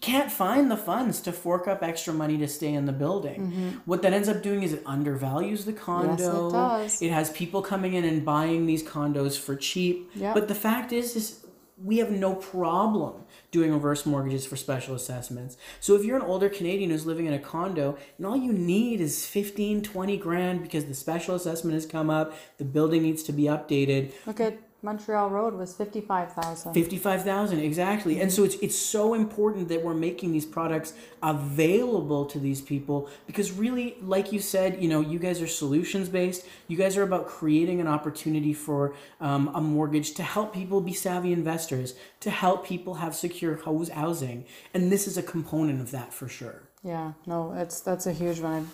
can't 0.00 0.30
find 0.30 0.70
the 0.70 0.76
funds 0.76 1.20
to 1.22 1.32
fork 1.32 1.66
up 1.66 1.82
extra 1.82 2.12
money 2.12 2.38
to 2.38 2.48
stay 2.48 2.72
in 2.72 2.86
the 2.86 2.92
building. 2.92 3.50
Mm-hmm. 3.50 3.68
What 3.84 4.02
that 4.02 4.12
ends 4.12 4.28
up 4.28 4.42
doing 4.42 4.62
is 4.62 4.72
it 4.72 4.82
undervalues 4.86 5.64
the 5.64 5.72
condo. 5.72 6.50
does. 6.50 7.02
It 7.02 7.10
has 7.10 7.30
people 7.30 7.62
coming 7.62 7.94
in 7.94 8.04
and 8.04 8.24
buying 8.24 8.66
these 8.66 8.82
condos 8.82 9.38
for 9.38 9.56
cheap. 9.56 10.10
Yep. 10.14 10.34
But 10.34 10.48
the 10.48 10.54
fact 10.54 10.92
is 10.92 11.16
is 11.16 11.44
we 11.82 11.98
have 11.98 12.10
no 12.10 12.34
problem 12.34 13.24
doing 13.50 13.72
reverse 13.72 14.04
mortgages 14.04 14.44
for 14.44 14.56
special 14.56 14.94
assessments. 14.94 15.56
So 15.80 15.94
if 15.94 16.04
you're 16.04 16.16
an 16.16 16.22
older 16.22 16.48
Canadian 16.48 16.90
who's 16.90 17.06
living 17.06 17.26
in 17.26 17.32
a 17.32 17.38
condo 17.38 17.96
and 18.16 18.26
all 18.26 18.36
you 18.36 18.52
need 18.52 19.00
is 19.00 19.26
15, 19.26 19.82
20 19.82 20.16
grand 20.16 20.62
because 20.62 20.86
the 20.86 20.94
special 20.94 21.34
assessment 21.34 21.74
has 21.74 21.86
come 21.86 22.10
up, 22.10 22.34
the 22.58 22.64
building 22.64 23.02
needs 23.02 23.22
to 23.24 23.32
be 23.32 23.44
updated, 23.44 24.12
Look 24.26 24.40
at 24.40 24.58
Montreal 24.80 25.30
Road 25.30 25.54
was 25.54 25.74
fifty 25.74 26.00
five 26.00 26.32
thousand. 26.32 26.72
55,000 26.72 27.58
exactly. 27.58 28.20
And 28.20 28.32
so 28.32 28.44
it's 28.44 28.54
it's 28.56 28.76
so 28.76 29.14
important 29.14 29.68
that 29.70 29.82
we're 29.82 29.94
making 29.94 30.30
these 30.30 30.46
products 30.46 30.92
available 31.20 32.24
to 32.26 32.38
these 32.38 32.60
people 32.60 33.08
because 33.26 33.50
really 33.50 33.96
like 34.00 34.32
you 34.32 34.38
said, 34.38 34.80
you 34.80 34.88
know, 34.88 35.00
you 35.00 35.18
guys 35.18 35.42
are 35.42 35.48
solutions 35.48 36.08
based. 36.08 36.46
You 36.68 36.76
guys 36.76 36.96
are 36.96 37.02
about 37.02 37.26
creating 37.26 37.80
an 37.80 37.88
opportunity 37.88 38.52
for 38.52 38.94
um, 39.20 39.50
a 39.52 39.60
mortgage 39.60 40.14
to 40.14 40.22
help 40.22 40.54
people 40.54 40.80
be 40.80 40.92
savvy 40.92 41.32
investors, 41.32 41.94
to 42.20 42.30
help 42.30 42.64
people 42.64 42.94
have 42.94 43.16
secure 43.16 43.60
housing. 43.64 44.44
And 44.74 44.92
this 44.92 45.08
is 45.08 45.18
a 45.18 45.22
component 45.22 45.80
of 45.80 45.90
that 45.90 46.14
for 46.14 46.28
sure. 46.28 46.62
Yeah, 46.84 47.12
no, 47.26 47.52
it's 47.52 47.80
that's 47.80 48.06
a 48.06 48.12
huge 48.12 48.38
one. 48.38 48.70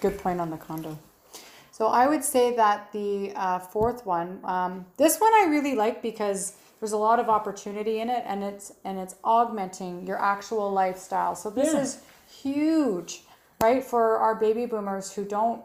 Good 0.00 0.18
point 0.18 0.40
on 0.40 0.48
the 0.48 0.56
condo. 0.56 0.98
So 1.82 1.88
I 1.88 2.06
would 2.06 2.22
say 2.22 2.54
that 2.54 2.92
the 2.92 3.32
uh, 3.34 3.58
fourth 3.58 4.06
one, 4.06 4.38
um, 4.44 4.86
this 4.98 5.18
one 5.18 5.32
I 5.34 5.46
really 5.50 5.74
like 5.74 6.00
because 6.00 6.54
there's 6.78 6.92
a 6.92 6.96
lot 6.96 7.18
of 7.18 7.28
opportunity 7.28 7.98
in 7.98 8.08
it, 8.08 8.22
and 8.24 8.44
it's 8.44 8.70
and 8.84 9.00
it's 9.00 9.16
augmenting 9.24 10.06
your 10.06 10.16
actual 10.22 10.70
lifestyle. 10.70 11.34
So 11.34 11.50
this 11.50 11.74
Yeah. 11.74 11.80
is 11.80 11.98
huge, 12.30 13.24
right, 13.60 13.82
for 13.82 14.18
our 14.18 14.36
baby 14.36 14.64
boomers 14.64 15.12
who 15.12 15.24
don't 15.24 15.60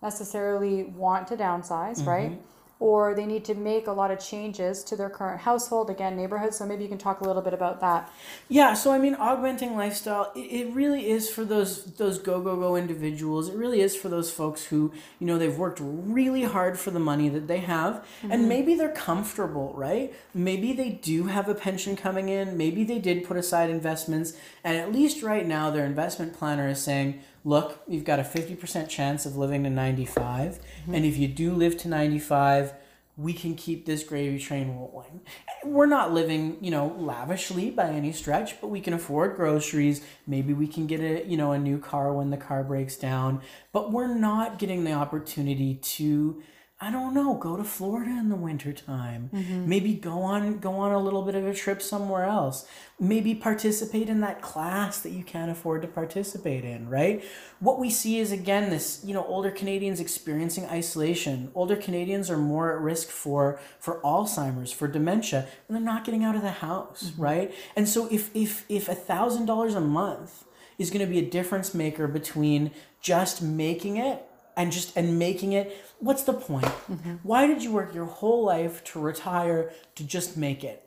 necessarily 0.00 0.84
want 0.84 1.26
to 1.30 1.36
downsize, 1.36 2.06
right? 2.06 2.40
Or 2.78 3.14
they 3.14 3.24
need 3.24 3.44
to 3.46 3.54
make 3.54 3.86
a 3.86 3.92
lot 3.92 4.10
of 4.10 4.20
changes 4.20 4.84
to 4.84 4.96
their 4.96 5.08
current 5.08 5.40
household, 5.40 5.88
again, 5.88 6.14
neighborhood. 6.14 6.52
So 6.52 6.66
maybe 6.66 6.82
you 6.82 6.90
can 6.90 6.98
talk 6.98 7.22
a 7.22 7.24
little 7.24 7.40
bit 7.40 7.54
about 7.54 7.80
that. 7.80 8.12
Yeah, 8.48 8.74
so 8.74 8.92
I 8.92 8.98
mean, 8.98 9.14
augmenting 9.14 9.76
lifestyle, 9.76 10.30
it, 10.36 10.40
it 10.40 10.74
really 10.74 11.08
is 11.08 11.30
for 11.30 11.42
those 11.44 11.84
those 11.94 12.18
go 12.18 12.40
go 12.40 12.54
go 12.56 12.76
individuals. 12.76 13.48
It 13.48 13.56
really 13.56 13.80
is 13.80 13.96
for 13.96 14.10
those 14.10 14.30
folks 14.30 14.66
who 14.66 14.92
you 15.18 15.26
know 15.26 15.38
they've 15.38 15.56
worked 15.56 15.80
really 15.80 16.44
hard 16.44 16.78
for 16.78 16.90
the 16.90 17.00
money 17.00 17.30
that 17.30 17.48
they 17.48 17.60
have, 17.60 18.04
and 18.22 18.32
mm-hmm. 18.32 18.48
maybe 18.48 18.74
they're 18.74 18.92
comfortable, 18.92 19.72
right? 19.74 20.14
Maybe 20.34 20.74
they 20.74 20.90
do 20.90 21.24
have 21.24 21.48
a 21.48 21.54
pension 21.54 21.96
coming 21.96 22.28
in. 22.28 22.58
Maybe 22.58 22.84
they 22.84 22.98
did 22.98 23.24
put 23.24 23.38
aside 23.38 23.70
investments, 23.70 24.34
and 24.62 24.76
at 24.76 24.92
least 24.92 25.22
right 25.22 25.46
now, 25.46 25.70
their 25.70 25.86
investment 25.86 26.34
planner 26.34 26.68
is 26.68 26.82
saying, 26.82 27.22
"Look, 27.46 27.80
you've 27.86 28.02
got 28.02 28.18
a 28.18 28.24
fifty 28.24 28.56
percent 28.56 28.90
chance 28.90 29.24
of 29.24 29.36
living 29.36 29.62
to 29.62 29.70
ninety 29.70 30.04
mm-hmm. 30.04 30.94
and 30.94 31.04
if 31.04 31.16
you 31.16 31.28
do 31.28 31.52
live 31.52 31.78
to 31.78 31.88
95, 31.88 32.74
we 33.16 33.32
can 33.32 33.54
keep 33.54 33.86
this 33.86 34.02
gravy 34.02 34.40
train 34.40 34.76
rolling. 34.76 35.20
We're 35.64 35.86
not 35.86 36.12
living, 36.12 36.58
you 36.60 36.72
know, 36.72 36.96
lavishly 36.98 37.70
by 37.70 37.90
any 37.90 38.10
stretch, 38.10 38.60
but 38.60 38.66
we 38.66 38.80
can 38.80 38.94
afford 38.94 39.36
groceries. 39.36 40.02
Maybe 40.26 40.52
we 40.54 40.66
can 40.66 40.88
get 40.88 40.98
a, 41.00 41.24
you 41.24 41.36
know, 41.36 41.52
a 41.52 41.58
new 41.58 41.78
car 41.78 42.12
when 42.12 42.30
the 42.30 42.36
car 42.36 42.64
breaks 42.64 42.96
down, 42.96 43.42
but 43.72 43.92
we're 43.92 44.12
not 44.12 44.58
getting 44.58 44.82
the 44.82 44.92
opportunity 44.92 45.76
to 45.76 46.42
I 46.78 46.90
don't 46.90 47.14
know, 47.14 47.32
go 47.34 47.56
to 47.56 47.64
Florida 47.64 48.10
in 48.10 48.28
the 48.28 48.36
wintertime. 48.36 49.30
Mm-hmm. 49.32 49.66
Maybe 49.66 49.94
go 49.94 50.20
on 50.20 50.58
go 50.58 50.74
on 50.74 50.92
a 50.92 50.98
little 50.98 51.22
bit 51.22 51.34
of 51.34 51.46
a 51.46 51.54
trip 51.54 51.80
somewhere 51.80 52.24
else. 52.24 52.68
Maybe 53.00 53.34
participate 53.34 54.10
in 54.10 54.20
that 54.20 54.42
class 54.42 55.00
that 55.00 55.12
you 55.12 55.24
can't 55.24 55.50
afford 55.50 55.80
to 55.82 55.88
participate 55.88 56.64
in, 56.64 56.90
right? 56.90 57.24
What 57.60 57.78
we 57.78 57.88
see 57.88 58.18
is 58.18 58.30
again 58.30 58.68
this, 58.68 59.00
you 59.02 59.14
know, 59.14 59.24
older 59.24 59.50
Canadians 59.50 60.00
experiencing 60.00 60.66
isolation. 60.66 61.50
Older 61.54 61.76
Canadians 61.76 62.28
are 62.30 62.36
more 62.36 62.70
at 62.74 62.80
risk 62.82 63.08
for 63.08 63.58
for 63.80 63.98
Alzheimer's, 64.02 64.70
for 64.70 64.86
dementia, 64.86 65.48
and 65.66 65.74
they're 65.74 65.82
not 65.82 66.04
getting 66.04 66.24
out 66.24 66.36
of 66.36 66.42
the 66.42 66.50
house, 66.50 67.04
mm-hmm. 67.04 67.22
right? 67.22 67.54
And 67.74 67.88
so 67.88 68.06
if 68.10 68.30
if 68.34 68.66
if 68.68 68.90
a 68.90 68.94
thousand 68.94 69.46
dollars 69.46 69.74
a 69.74 69.80
month 69.80 70.44
is 70.76 70.90
going 70.90 71.00
to 71.00 71.10
be 71.10 71.18
a 71.18 71.30
difference 71.30 71.72
maker 71.72 72.06
between 72.06 72.70
just 73.00 73.40
making 73.40 73.96
it 73.96 74.28
and 74.56 74.72
just 74.72 74.96
and 74.96 75.18
making 75.18 75.52
it 75.52 75.66
what's 76.00 76.22
the 76.22 76.32
point 76.32 76.64
Mm-hmm. 76.64 77.14
why 77.22 77.46
did 77.46 77.62
you 77.62 77.72
work 77.72 77.94
your 77.94 78.06
whole 78.06 78.44
life 78.44 78.82
to 78.84 79.00
retire 79.00 79.72
to 79.96 80.02
just 80.04 80.36
make 80.36 80.64
it 80.64 80.78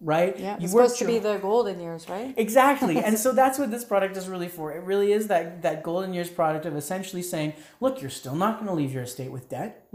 right 0.00 0.34
Mm-hmm. 0.34 0.42
Yeah, 0.42 0.58
you 0.60 0.68
supposed 0.68 0.98
to 0.98 1.06
be 1.06 1.18
the 1.18 1.38
golden 1.38 1.80
years, 1.80 2.08
right? 2.08 2.34
Exactly. 2.36 2.98
and 3.06 3.18
so 3.18 3.32
that's 3.32 3.58
what 3.58 3.70
this 3.70 3.84
product 3.84 4.14
is 4.16 4.28
really 4.28 4.48
for. 4.48 4.72
It 4.76 4.82
really 4.84 5.10
is 5.12 5.26
that 5.28 5.62
that 5.62 5.82
golden 5.82 6.12
years 6.12 6.28
product 6.28 6.66
of 6.66 6.76
essentially 6.76 7.22
saying, 7.22 7.54
look, 7.80 8.00
you're 8.02 8.10
still 8.10 8.34
not 8.34 8.52
going 8.58 8.66
to 8.68 8.74
leave 8.74 8.92
your 8.92 9.04
estate 9.04 9.30
with 9.30 9.48
debt. 9.48 9.86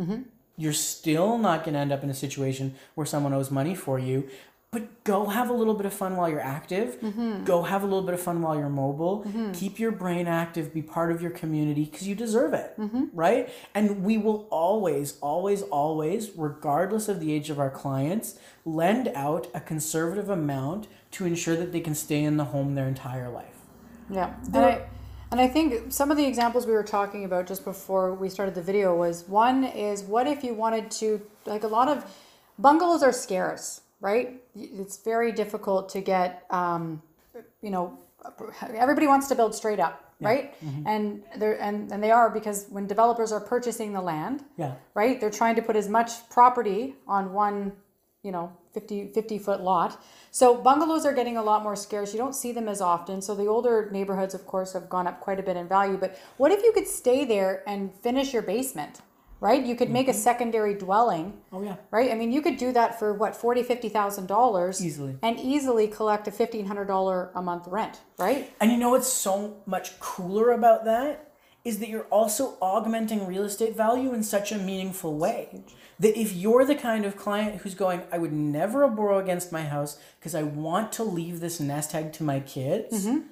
You're 0.57 0.73
still 0.73 1.37
not 1.37 1.63
going 1.63 1.73
to 1.75 1.79
end 1.79 1.91
up 1.91 2.03
in 2.03 2.09
a 2.09 2.13
situation 2.25 2.75
where 2.95 3.05
someone 3.13 3.33
owes 3.33 3.49
money 3.51 3.75
for 3.75 3.97
you. 3.99 4.27
But 4.71 5.03
go 5.03 5.25
have 5.25 5.49
a 5.49 5.53
little 5.53 5.73
bit 5.73 5.86
of 5.86 5.93
fun 5.93 6.15
while 6.15 6.29
you're 6.29 6.39
active. 6.39 6.97
Mm-hmm. 7.01 7.43
Go 7.43 7.63
have 7.63 7.84
a 7.84 7.86
little 7.86 8.03
bit 8.03 8.13
of 8.13 8.21
fun 8.21 8.41
while 8.41 8.55
you're 8.55 8.69
mobile. 8.69 9.25
Mm-hmm. 9.27 9.51
Keep 9.51 9.79
your 9.79 9.91
brain 9.91 10.27
active. 10.27 10.73
Be 10.73 10.81
part 10.81 11.12
of 11.12 11.21
your 11.21 11.31
community 11.31 11.84
because 11.84 12.07
you 12.07 12.15
deserve 12.15 12.53
it, 12.53 12.79
mm-hmm. 12.79 13.07
right? 13.13 13.49
And 13.75 14.01
we 14.01 14.17
will 14.17 14.47
always, 14.49 15.17
always, 15.19 15.63
always, 15.63 16.31
regardless 16.38 17.10
of 17.10 17.19
the 17.19 17.34
age 17.34 17.49
of 17.49 17.60
our 17.60 17.69
clients, 17.69 18.39
lend 18.63 19.10
out 19.10 19.47
a 19.53 19.60
conservative 19.60 20.29
amount 20.29 20.88
to 21.12 21.25
ensure 21.25 21.57
that 21.57 21.73
they 21.73 21.81
can 21.81 21.93
stay 21.93 22.23
in 22.23 22.38
the 22.38 22.45
home 22.45 22.75
their 22.75 22.88
entire 22.88 23.29
life. 23.29 23.57
Yeah, 24.10 24.34
and 24.45 24.57
I 24.57 24.88
and 25.31 25.41
I 25.41 25.49
think 25.49 25.91
some 25.91 26.12
of 26.12 26.17
the 26.17 26.25
examples 26.25 26.65
we 26.65 26.71
were 26.71 26.84
talking 26.84 27.25
about 27.25 27.45
just 27.45 27.65
before 27.65 28.13
we 28.13 28.29
started 28.29 28.55
the 28.55 28.62
video 28.62 28.95
was 28.95 29.27
one 29.27 29.65
is 29.65 30.03
what 30.03 30.27
if 30.27 30.45
you 30.45 30.53
wanted 30.53 30.91
to 30.91 31.21
like 31.45 31.63
a 31.63 31.67
lot 31.67 31.89
of 31.89 32.05
bungalows 32.57 33.03
are 33.03 33.12
scarce, 33.12 33.81
right? 34.01 34.41
It's 34.55 34.97
very 34.97 35.31
difficult 35.31 35.87
to 35.89 36.01
get, 36.01 36.45
um, 36.49 37.01
you 37.61 37.69
know, 37.69 37.97
everybody 38.75 39.07
wants 39.07 39.27
to 39.29 39.35
build 39.35 39.55
straight 39.55 39.79
up, 39.79 40.03
right? 40.19 40.53
And 40.85 41.23
they're 41.37 41.59
and 41.61 41.91
and 41.91 42.03
they 42.03 42.11
are 42.11 42.29
because 42.29 42.65
when 42.69 42.85
developers 42.87 43.31
are 43.31 43.39
purchasing 43.39 43.93
the 43.93 44.01
land, 44.01 44.43
Yeah. 44.57 44.73
right? 44.93 45.19
They're 45.19 45.31
trying 45.41 45.55
to 45.55 45.61
put 45.61 45.75
as 45.75 45.87
much 45.87 46.11
property 46.29 46.95
on 47.07 47.33
one, 47.33 47.71
you 48.23 48.31
know, 48.31 48.51
50, 48.73 49.07
50 49.13 49.37
foot 49.39 49.61
lot. 49.61 50.01
So 50.31 50.55
bungalows 50.55 51.05
are 51.05 51.13
getting 51.13 51.37
a 51.37 51.43
lot 51.43 51.61
more 51.63 51.75
scarce. 51.75 52.13
You 52.13 52.19
don't 52.19 52.35
see 52.35 52.51
them 52.51 52.67
as 52.69 52.79
often. 52.81 53.21
So 53.21 53.35
the 53.35 53.47
older 53.47 53.89
neighborhoods, 53.91 54.33
of 54.33 54.45
course, 54.45 54.73
have 54.73 54.87
gone 54.89 55.07
up 55.07 55.19
quite 55.19 55.39
a 55.39 55.43
bit 55.43 55.57
in 55.57 55.67
value. 55.67 55.97
But 55.97 56.17
what 56.37 56.51
if 56.51 56.63
you 56.63 56.71
could 56.71 56.87
stay 56.87 57.25
there 57.25 57.63
and 57.67 57.93
finish 58.01 58.31
your 58.33 58.43
basement, 58.43 59.01
right? 59.41 59.65
You 59.65 59.75
could 59.75 59.89
make 59.89 60.08
a 60.08 60.12
mm-hmm. 60.12 60.19
secondary 60.19 60.75
dwelling. 60.75 61.34
Oh 61.51 61.62
yeah. 61.62 61.75
Right? 61.89 62.12
I 62.12 62.15
mean, 62.15 62.32
you 62.32 62.41
could 62.41 62.56
do 62.56 62.71
that 62.71 62.97
for 62.97 63.13
what, 63.13 63.36
forty, 63.36 63.63
fifty 63.63 63.89
thousand 63.89 64.27
dollars 64.27 64.84
Easily. 64.84 65.17
and 65.21 65.38
easily 65.38 65.88
collect 65.88 66.27
a 66.30 66.32
fifteen 66.32 66.67
hundred 66.67 66.86
dollar 66.86 67.32
a 67.36 67.41
month 67.41 67.67
rent, 67.67 67.99
right? 68.17 68.54
And 68.62 68.71
you 68.71 68.77
know 68.77 68.91
what's 68.91 69.12
so 69.12 69.62
much 69.65 69.99
cooler 69.99 70.51
about 70.51 70.86
that 70.86 71.32
is 71.63 71.80
that 71.80 71.89
you're 71.89 72.06
also 72.06 72.58
augmenting 72.62 73.27
real 73.27 73.43
estate 73.43 73.75
value 73.75 74.13
in 74.13 74.23
such 74.23 74.51
a 74.51 74.58
meaningful 74.58 75.17
way. 75.17 75.63
That 75.99 76.19
if 76.19 76.34
you're 76.34 76.65
the 76.65 76.75
kind 76.75 77.06
of 77.06 77.15
client 77.15 77.62
who's 77.62 77.75
going, 77.75 78.01
I 78.12 78.17
would 78.17 78.34
never 78.34 78.88
borrow 78.88 79.19
against 79.19 79.51
my 79.51 79.63
house 79.63 79.99
because 80.19 80.34
I 80.34 80.41
want 80.41 80.91
to 80.93 81.04
leave 81.04 81.39
this 81.39 81.60
nest 81.60 81.93
egg 81.93 82.13
to 82.13 82.23
my 82.23 82.39
kids, 82.39 83.06
mm-hmm. 83.06 83.27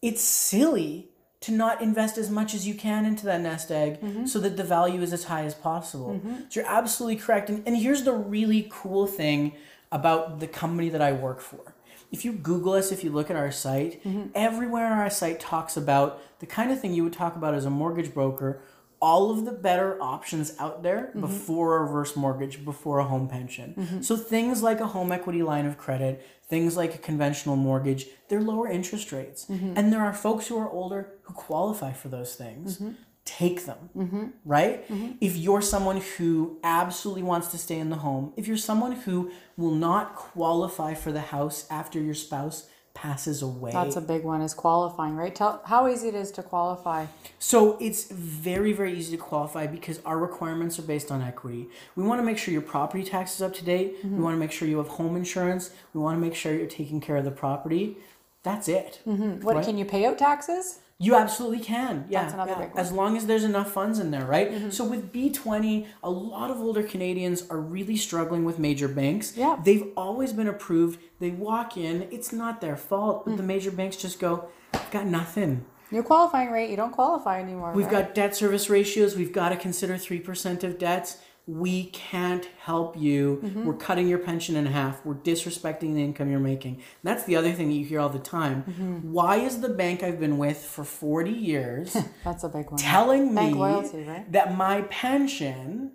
it's 0.00 0.22
silly 0.22 1.10
to 1.40 1.52
not 1.52 1.80
invest 1.80 2.18
as 2.18 2.30
much 2.30 2.52
as 2.54 2.66
you 2.66 2.74
can 2.74 3.04
into 3.04 3.24
that 3.26 3.40
nest 3.40 3.70
egg 3.70 4.00
mm-hmm. 4.00 4.26
so 4.26 4.40
that 4.40 4.56
the 4.56 4.64
value 4.64 5.00
is 5.02 5.12
as 5.12 5.24
high 5.24 5.44
as 5.44 5.54
possible. 5.54 6.14
Mm-hmm. 6.14 6.34
So 6.48 6.60
you're 6.60 6.68
absolutely 6.68 7.16
correct. 7.16 7.48
And, 7.48 7.66
and 7.66 7.76
here's 7.76 8.02
the 8.02 8.12
really 8.12 8.68
cool 8.70 9.06
thing 9.06 9.52
about 9.92 10.40
the 10.40 10.48
company 10.48 10.88
that 10.88 11.00
I 11.00 11.12
work 11.12 11.40
for. 11.40 11.74
If 12.10 12.24
you 12.24 12.32
Google 12.32 12.72
us, 12.72 12.90
if 12.90 13.04
you 13.04 13.10
look 13.10 13.30
at 13.30 13.36
our 13.36 13.52
site, 13.52 14.02
mm-hmm. 14.02 14.30
everywhere 14.34 14.86
on 14.86 14.98
our 14.98 15.10
site 15.10 15.38
talks 15.38 15.76
about 15.76 16.20
the 16.40 16.46
kind 16.46 16.72
of 16.72 16.80
thing 16.80 16.92
you 16.92 17.04
would 17.04 17.12
talk 17.12 17.36
about 17.36 17.54
as 17.54 17.64
a 17.64 17.70
mortgage 17.70 18.12
broker, 18.12 18.60
all 19.00 19.30
of 19.30 19.44
the 19.44 19.52
better 19.52 19.96
options 20.02 20.54
out 20.58 20.82
there 20.82 21.12
before 21.20 21.76
a 21.76 21.82
reverse 21.82 22.16
mortgage, 22.16 22.64
before 22.64 22.98
a 22.98 23.04
home 23.04 23.28
pension. 23.28 24.02
So 24.02 24.16
things 24.16 24.60
like 24.60 24.80
a 24.80 24.88
home 24.88 25.12
equity 25.12 25.42
line 25.42 25.66
of 25.66 25.78
credit, 25.78 26.26
things 26.48 26.76
like 26.76 26.94
a 26.94 26.98
conventional 26.98 27.56
mortgage, 27.56 28.06
they're 28.28 28.40
lower 28.40 28.68
interest 28.68 29.12
rates. 29.12 29.46
Mm-hmm. 29.46 29.74
And 29.76 29.92
there 29.92 30.00
are 30.00 30.12
folks 30.12 30.46
who 30.46 30.58
are 30.58 30.70
older 30.70 31.12
who 31.22 31.34
qualify 31.34 31.92
for 31.92 32.08
those 32.08 32.34
things. 32.34 32.78
Mm-hmm. 32.78 32.92
Take 33.24 33.66
them, 33.66 33.90
mm-hmm. 33.94 34.24
right? 34.46 34.86
If 35.20 35.36
you're 35.36 35.60
someone 35.60 36.00
who 36.16 36.58
absolutely 36.64 37.22
wants 37.22 37.48
to 37.48 37.58
stay 37.58 37.78
in 37.78 37.90
the 37.90 37.96
home, 37.96 38.32
if 38.38 38.48
you're 38.48 38.56
someone 38.56 38.92
who 38.92 39.30
will 39.58 39.74
not 39.74 40.16
qualify 40.16 40.94
for 40.94 41.12
the 41.12 41.20
house 41.20 41.66
after 41.70 42.00
your 42.00 42.14
spouse 42.14 42.70
passes 43.00 43.42
away, 43.42 43.70
That's 43.70 43.94
a 43.94 44.00
big 44.00 44.24
one 44.24 44.42
is 44.42 44.54
qualifying, 44.54 45.14
right? 45.14 45.32
Tell 45.32 45.62
how 45.64 45.86
easy 45.86 46.08
it 46.08 46.16
is 46.16 46.32
to 46.32 46.42
qualify. 46.42 47.06
so 47.38 47.78
it's 47.80 48.10
very, 48.10 48.72
very 48.72 48.92
easy 48.98 49.16
to 49.16 49.22
qualify 49.22 49.68
because 49.68 50.00
our 50.04 50.18
requirements 50.18 50.78
are 50.80 50.82
based 50.94 51.12
on 51.12 51.22
equity. 51.22 51.68
We 51.94 52.02
want 52.02 52.18
to 52.20 52.24
make 52.24 52.38
sure 52.38 52.52
your 52.52 52.62
property 52.62 53.04
tax 53.04 53.36
is 53.36 53.42
up 53.42 53.54
to 53.54 53.64
date. 53.64 53.98
We 54.02 54.10
mm-hmm. 54.10 54.22
want 54.22 54.34
to 54.34 54.40
make 54.40 54.50
sure 54.50 54.66
you 54.66 54.78
have 54.78 54.88
home 54.88 55.14
insurance. 55.16 55.70
We 55.94 56.00
want 56.00 56.16
to 56.16 56.20
make 56.20 56.34
sure 56.34 56.52
you're 56.52 56.66
taking 56.66 57.00
care 57.00 57.16
of 57.16 57.24
the 57.24 57.30
property. 57.30 57.98
That's 58.42 58.66
it. 58.68 59.00
Mm-hmm. 59.06 59.44
What 59.44 59.56
Right. 59.56 59.64
can 59.64 59.78
you 59.78 59.84
pay 59.84 60.04
out 60.04 60.18
taxes? 60.18 60.80
You 61.00 61.14
absolutely 61.14 61.60
can. 61.60 62.06
Yeah. 62.08 62.22
That's 62.22 62.34
another 62.34 62.50
yeah. 62.58 62.70
As 62.80 62.90
long 62.90 63.16
as 63.16 63.26
there's 63.26 63.44
enough 63.44 63.70
funds 63.70 64.00
in 64.00 64.10
there, 64.10 64.24
right? 64.24 64.50
Mm-hmm. 64.50 64.70
So 64.70 64.84
with 64.84 65.12
B20, 65.12 65.86
a 66.02 66.10
lot 66.10 66.50
of 66.50 66.58
older 66.58 66.82
Canadians 66.82 67.48
are 67.50 67.60
really 67.60 67.96
struggling 67.96 68.44
with 68.44 68.58
major 68.58 68.88
banks. 68.88 69.36
Yeah. 69.36 69.60
They've 69.64 69.86
always 69.96 70.32
been 70.32 70.48
approved. 70.48 70.98
They 71.20 71.30
walk 71.30 71.76
in, 71.76 72.08
it's 72.10 72.32
not 72.32 72.60
their 72.60 72.76
fault, 72.76 73.24
but 73.24 73.36
the 73.36 73.44
mm. 73.44 73.46
major 73.46 73.70
banks 73.70 73.96
just 73.96 74.18
go, 74.18 74.48
I've 74.74 74.90
got 74.90 75.06
nothing. 75.06 75.64
Your 75.90 76.02
qualifying 76.02 76.50
rate, 76.50 76.68
you 76.68 76.76
don't 76.76 76.92
qualify 76.92 77.40
anymore. 77.40 77.72
We've 77.72 77.86
right? 77.86 78.06
got 78.06 78.14
debt 78.14 78.36
service 78.36 78.68
ratios. 78.68 79.16
We've 79.16 79.32
got 79.32 79.50
to 79.50 79.56
consider 79.56 79.94
3% 79.94 80.64
of 80.64 80.78
debts. 80.78 81.18
We 81.48 81.84
can't 81.86 82.46
help 82.60 82.94
you. 82.98 83.40
Mm-hmm. 83.42 83.64
We're 83.64 83.74
cutting 83.74 84.06
your 84.06 84.18
pension 84.18 84.54
in 84.54 84.66
half. 84.66 85.04
We're 85.04 85.14
disrespecting 85.14 85.94
the 85.94 86.04
income 86.04 86.30
you're 86.30 86.38
making. 86.38 86.74
And 86.74 86.82
that's 87.02 87.24
the 87.24 87.36
other 87.36 87.52
thing 87.52 87.68
that 87.68 87.74
you 87.74 87.86
hear 87.86 88.00
all 88.00 88.10
the 88.10 88.18
time. 88.18 88.64
Mm-hmm. 88.64 89.12
Why 89.12 89.36
is 89.36 89.62
the 89.62 89.70
bank 89.70 90.02
I've 90.02 90.20
been 90.20 90.36
with 90.36 90.58
for 90.58 90.84
40 90.84 91.30
years 91.30 91.96
That's 92.24 92.44
a 92.44 92.50
big 92.50 92.70
one. 92.70 92.78
telling 92.78 93.34
Bank 93.34 93.54
me 93.54 93.58
loyalty, 93.58 94.04
right? 94.04 94.30
that 94.30 94.56
my 94.58 94.82
pension 94.82 95.92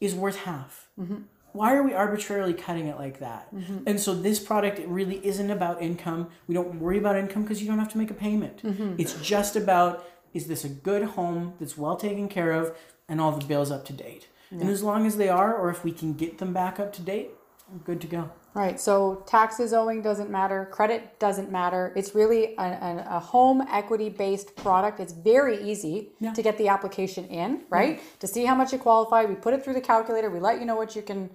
is 0.00 0.12
worth 0.12 0.38
half? 0.38 0.88
Mm-hmm. 1.00 1.18
Why 1.52 1.74
are 1.74 1.84
we 1.84 1.94
arbitrarily 1.94 2.52
cutting 2.52 2.88
it 2.88 2.98
like 2.98 3.20
that? 3.20 3.54
Mm-hmm. 3.54 3.84
And 3.86 4.00
so 4.00 4.12
this 4.12 4.40
product 4.40 4.80
it 4.80 4.88
really 4.88 5.24
isn't 5.24 5.52
about 5.52 5.80
income. 5.80 6.30
We 6.48 6.54
don't 6.54 6.80
worry 6.80 6.98
about 6.98 7.16
income 7.16 7.42
because 7.42 7.62
you 7.62 7.68
don't 7.68 7.78
have 7.78 7.92
to 7.92 7.98
make 7.98 8.10
a 8.10 8.14
payment. 8.14 8.62
Mm-hmm. 8.64 8.96
It's 8.98 9.14
just 9.22 9.54
about 9.54 10.04
is 10.34 10.48
this 10.48 10.64
a 10.64 10.68
good 10.68 11.02
home 11.02 11.54
that's 11.60 11.78
well 11.78 11.96
taken 11.96 12.28
care 12.28 12.50
of 12.50 12.76
and 13.08 13.20
all 13.20 13.32
the 13.32 13.46
bills 13.46 13.70
up 13.70 13.84
to 13.86 13.92
date. 13.92 14.28
And 14.50 14.68
as 14.68 14.82
long 14.82 15.06
as 15.06 15.16
they 15.16 15.28
are, 15.28 15.54
or 15.54 15.70
if 15.70 15.84
we 15.84 15.92
can 15.92 16.12
get 16.14 16.38
them 16.38 16.52
back 16.52 16.78
up 16.78 16.92
to 16.94 17.02
date, 17.02 17.30
we're 17.70 17.78
good 17.80 18.00
to 18.02 18.06
go. 18.06 18.30
Right. 18.54 18.80
So 18.80 19.22
taxes 19.26 19.74
owing 19.74 20.00
doesn't 20.00 20.30
matter. 20.30 20.66
Credit 20.70 21.18
doesn't 21.18 21.50
matter. 21.50 21.92
It's 21.94 22.14
really 22.14 22.54
a, 22.56 22.62
a, 22.62 23.06
a 23.16 23.18
home 23.20 23.60
equity 23.70 24.08
based 24.08 24.56
product. 24.56 24.98
It's 24.98 25.12
very 25.12 25.62
easy 25.62 26.12
Yeah. 26.20 26.32
to 26.32 26.42
get 26.42 26.56
the 26.56 26.68
application 26.68 27.26
in, 27.26 27.62
right? 27.68 28.00
To 28.20 28.26
see 28.26 28.46
how 28.46 28.54
much 28.54 28.72
you 28.72 28.78
qualify. 28.78 29.24
We 29.26 29.34
put 29.34 29.52
it 29.52 29.62
through 29.62 29.74
the 29.74 29.82
calculator. 29.82 30.30
We 30.30 30.40
let 30.40 30.58
you 30.58 30.64
know 30.64 30.76
what 30.76 30.96
you 30.96 31.02
can 31.02 31.28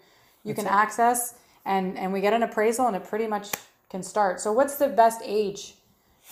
you 0.44 0.56
can 0.56 0.66
access, 0.66 1.36
and 1.66 1.96
and 1.96 2.12
we 2.12 2.22
get 2.22 2.34
an 2.34 2.42
appraisal, 2.42 2.88
and 2.88 2.96
it 2.96 3.04
pretty 3.04 3.28
much 3.28 3.50
can 3.92 4.02
start. 4.02 4.40
So 4.40 4.52
what's 4.52 4.78
the 4.78 4.88
best 4.88 5.22
age, 5.24 5.76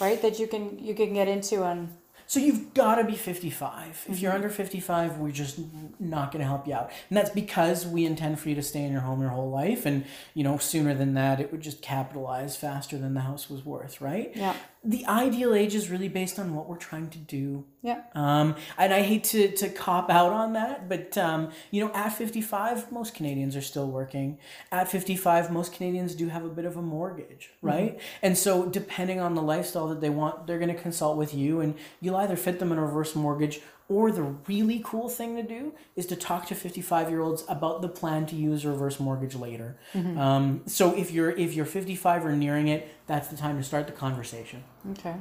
right? 0.02 0.20
That 0.24 0.40
you 0.40 0.48
can 0.48 0.80
you 0.80 0.96
can 0.96 1.14
get 1.14 1.28
into 1.28 1.64
and 1.64 1.90
So 2.30 2.40
you've 2.40 2.76
got 2.76 2.96
to 2.98 3.04
be 3.06 3.16
55. 3.16 3.88
If 3.88 4.04
Mm-hmm. 4.06 4.14
you're 4.24 4.32
under 4.32 4.50
55, 4.50 5.18
we're 5.18 5.32
just 5.32 5.58
not 6.00 6.32
going 6.32 6.42
to 6.42 6.48
help 6.48 6.68
you 6.68 6.76
out. 6.76 6.92
And 7.10 7.18
that's 7.18 7.32
because 7.32 7.88
we 7.88 8.06
intend 8.06 8.40
for 8.40 8.50
you 8.50 8.56
to 8.56 8.62
stay 8.62 8.84
in 8.84 8.92
your 8.92 9.02
home 9.02 9.20
your 9.20 9.32
whole 9.32 9.50
life. 9.50 9.88
And, 9.88 10.06
you 10.36 10.44
know, 10.44 10.60
sooner 10.60 10.94
than 10.94 11.16
that, 11.16 11.40
it 11.40 11.52
would 11.52 11.62
just 11.62 11.82
capitalize 11.82 12.56
faster 12.56 13.00
than 13.00 13.16
the 13.16 13.22
house 13.22 13.50
was 13.50 13.66
worth, 13.66 14.00
right? 14.00 14.32
Yeah. 14.36 14.54
The 14.84 15.06
ideal 15.06 15.54
age 15.54 15.76
is 15.76 15.90
really 15.90 16.08
based 16.08 16.40
on 16.40 16.56
what 16.56 16.70
we're 16.70 16.78
trying 16.78 17.10
to 17.10 17.18
do. 17.18 17.66
yeah. 17.82 18.04
Um, 18.16 18.56
and 18.78 18.94
I 18.94 19.02
hate 19.02 19.26
to, 19.26 19.52
to 19.58 19.70
cop 19.70 20.10
out 20.10 20.32
on 20.32 20.54
that, 20.54 20.88
but, 20.88 21.18
um, 21.18 21.52
you 21.70 21.84
know, 21.84 21.92
at 21.94 22.10
55, 22.14 22.90
most 22.90 23.14
Canadians 23.14 23.58
are 23.58 23.62
still 23.62 23.88
working. 23.88 24.38
At 24.72 24.88
55, 24.88 25.52
most 25.52 25.74
Canadians 25.74 26.16
do 26.16 26.30
have 26.30 26.46
a 26.46 26.50
bit 26.50 26.64
of 26.64 26.78
a 26.78 26.82
mortgage, 26.82 27.52
right? 27.62 28.00
And 28.22 28.38
so, 28.38 28.68
depending 28.68 29.20
on 29.20 29.36
the 29.36 29.42
lifestyle 29.42 29.90
that 29.90 30.00
they 30.00 30.10
want, 30.10 30.48
they're 30.48 30.60
going 30.60 30.74
to 30.74 30.82
consult 30.82 31.18
with 31.18 31.34
you, 31.34 31.60
and 31.60 31.76
you'll 32.00 32.16
either 32.16 32.38
fit 32.38 32.60
them 32.60 32.72
in 32.72 32.78
a 32.78 32.86
reverse 32.86 33.16
mortgage 33.16 33.60
or 33.90 34.12
the 34.12 34.22
really 34.22 34.82
cool 34.86 35.10
thing 35.10 35.36
to 35.36 35.42
do 35.42 35.74
is 35.96 36.06
to 36.06 36.16
talk 36.16 36.46
to 36.46 36.56
55 36.56 37.10
year 37.10 37.22
olds 37.22 37.44
about 37.50 37.82
the 37.82 37.90
plan 37.90 38.28
to 38.28 38.36
use 38.36 38.64
reverse 38.64 39.00
mortgage 39.00 39.36
later. 39.36 39.78
Um, 40.20 40.62
so 40.68 40.96
if 40.96 41.12
you're 41.12 41.32
if 41.32 41.56
you're 41.56 41.66
55 41.66 42.26
or 42.26 42.32
nearing 42.34 42.68
it, 42.68 42.88
that's 43.08 43.30
the 43.30 43.36
time 43.36 43.58
to 43.58 43.64
start 43.64 43.88
the 43.88 43.94
conversation. 43.94 44.64
Okay. 44.92 45.16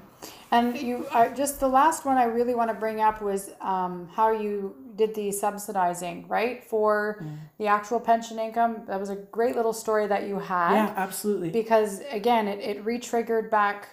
And 0.50 0.76
you, 0.76 1.06
I, 1.12 1.28
just 1.28 1.60
the 1.60 1.68
last 1.68 2.04
one 2.04 2.18
I 2.18 2.24
really 2.24 2.54
want 2.54 2.70
to 2.70 2.74
bring 2.74 3.00
up 3.00 3.22
was 3.22 3.50
um, 3.60 4.08
how 4.12 4.32
you 4.32 4.74
did 4.96 5.14
the 5.14 5.32
subsidizing, 5.32 6.26
right? 6.28 6.62
For 6.62 7.24
the 7.58 7.68
actual 7.68 8.00
pension 8.00 8.38
income. 8.38 8.82
That 8.86 9.00
was 9.00 9.08
a 9.08 9.16
great 9.16 9.56
little 9.56 9.72
story 9.72 10.06
that 10.08 10.28
you 10.28 10.38
had. 10.38 10.74
Yeah, 10.74 10.94
absolutely. 10.96 11.50
Because 11.50 12.02
again, 12.10 12.48
it, 12.48 12.58
it 12.60 12.84
re 12.84 12.98
triggered 12.98 13.50
back 13.50 13.88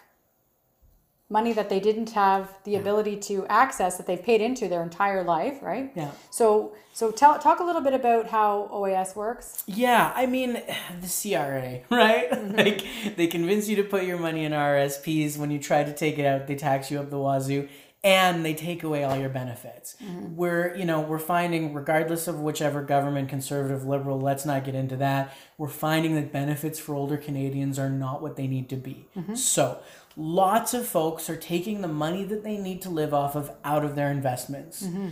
money 1.30 1.54
that 1.54 1.70
they 1.70 1.80
didn't 1.80 2.12
have 2.12 2.54
the 2.66 2.76
ability 2.76 3.18
to 3.18 3.48
access 3.48 3.98
that 3.98 4.06
they've 4.06 4.22
paid 4.22 4.42
into 4.42 4.68
their 4.68 4.84
entire 4.84 5.24
life, 5.24 5.58
right? 5.64 5.92
Yeah. 5.96 6.12
So, 6.30 6.74
so 6.94 7.12
tell, 7.12 7.40
talk 7.40 7.60
a 7.60 7.64
little 7.64 7.82
bit 7.82 7.94
about 7.94 8.28
how 8.28 8.70
OAS 8.72 9.16
works. 9.16 9.64
Yeah, 9.66 10.14
I 10.16 10.28
mean, 10.28 10.54
the 11.02 11.08
CRA, 11.08 11.80
right? 11.90 12.56
like, 12.56 12.86
they 13.16 13.26
convince 13.28 13.68
you 13.68 13.76
to 13.78 13.84
put 13.84 14.04
your 14.04 14.20
money 14.20 14.46
in 14.46 14.52
RSPs. 14.52 15.38
When 15.38 15.50
you 15.50 15.58
try 15.60 15.84
to 15.84 15.94
take 15.94 16.20
it 16.20 16.26
out, 16.26 16.46
they 16.46 16.56
tax 16.56 16.92
you 16.92 17.00
up 17.00 17.10
the 17.10 17.18
wazoo. 17.18 17.68
and 18.04 18.46
they 18.46 18.54
take 18.54 18.84
away 18.84 19.04
all 19.04 19.18
your 19.18 19.30
benefits. 19.30 19.96
Mm-hmm. 20.04 20.36
We're, 20.36 20.76
you 20.76 20.86
know, 20.86 21.02
we're 21.02 21.18
finding, 21.18 21.74
regardless 21.74 22.28
of 22.28 22.40
whichever 22.40 22.84
government, 22.84 23.30
conservative, 23.30 23.84
liberal, 23.84 24.22
let's 24.22 24.46
not 24.46 24.64
get 24.64 24.76
into 24.76 24.96
that, 24.98 25.36
we're 25.58 25.70
finding 25.70 26.14
that 26.14 26.32
benefits 26.32 26.78
for 26.78 26.94
older 26.94 27.18
Canadians 27.18 27.80
are 27.80 27.90
not 27.90 28.22
what 28.22 28.36
they 28.36 28.46
need 28.46 28.70
to 28.70 28.76
be. 28.76 29.08
Mm-hmm. 29.18 29.34
So, 29.34 29.80
lots 30.18 30.74
of 30.74 30.88
folks 30.88 31.30
are 31.30 31.36
taking 31.36 31.82
the 31.82 31.88
money 31.88 32.24
that 32.24 32.44
they 32.44 32.58
need 32.58 32.82
to 32.84 32.90
live 32.90 33.14
off 33.14 33.36
of 33.36 33.52
out 33.64 33.84
of 33.84 33.96
their 33.96 34.12
investments. 34.12 34.84
Mm-hmm. 34.84 35.10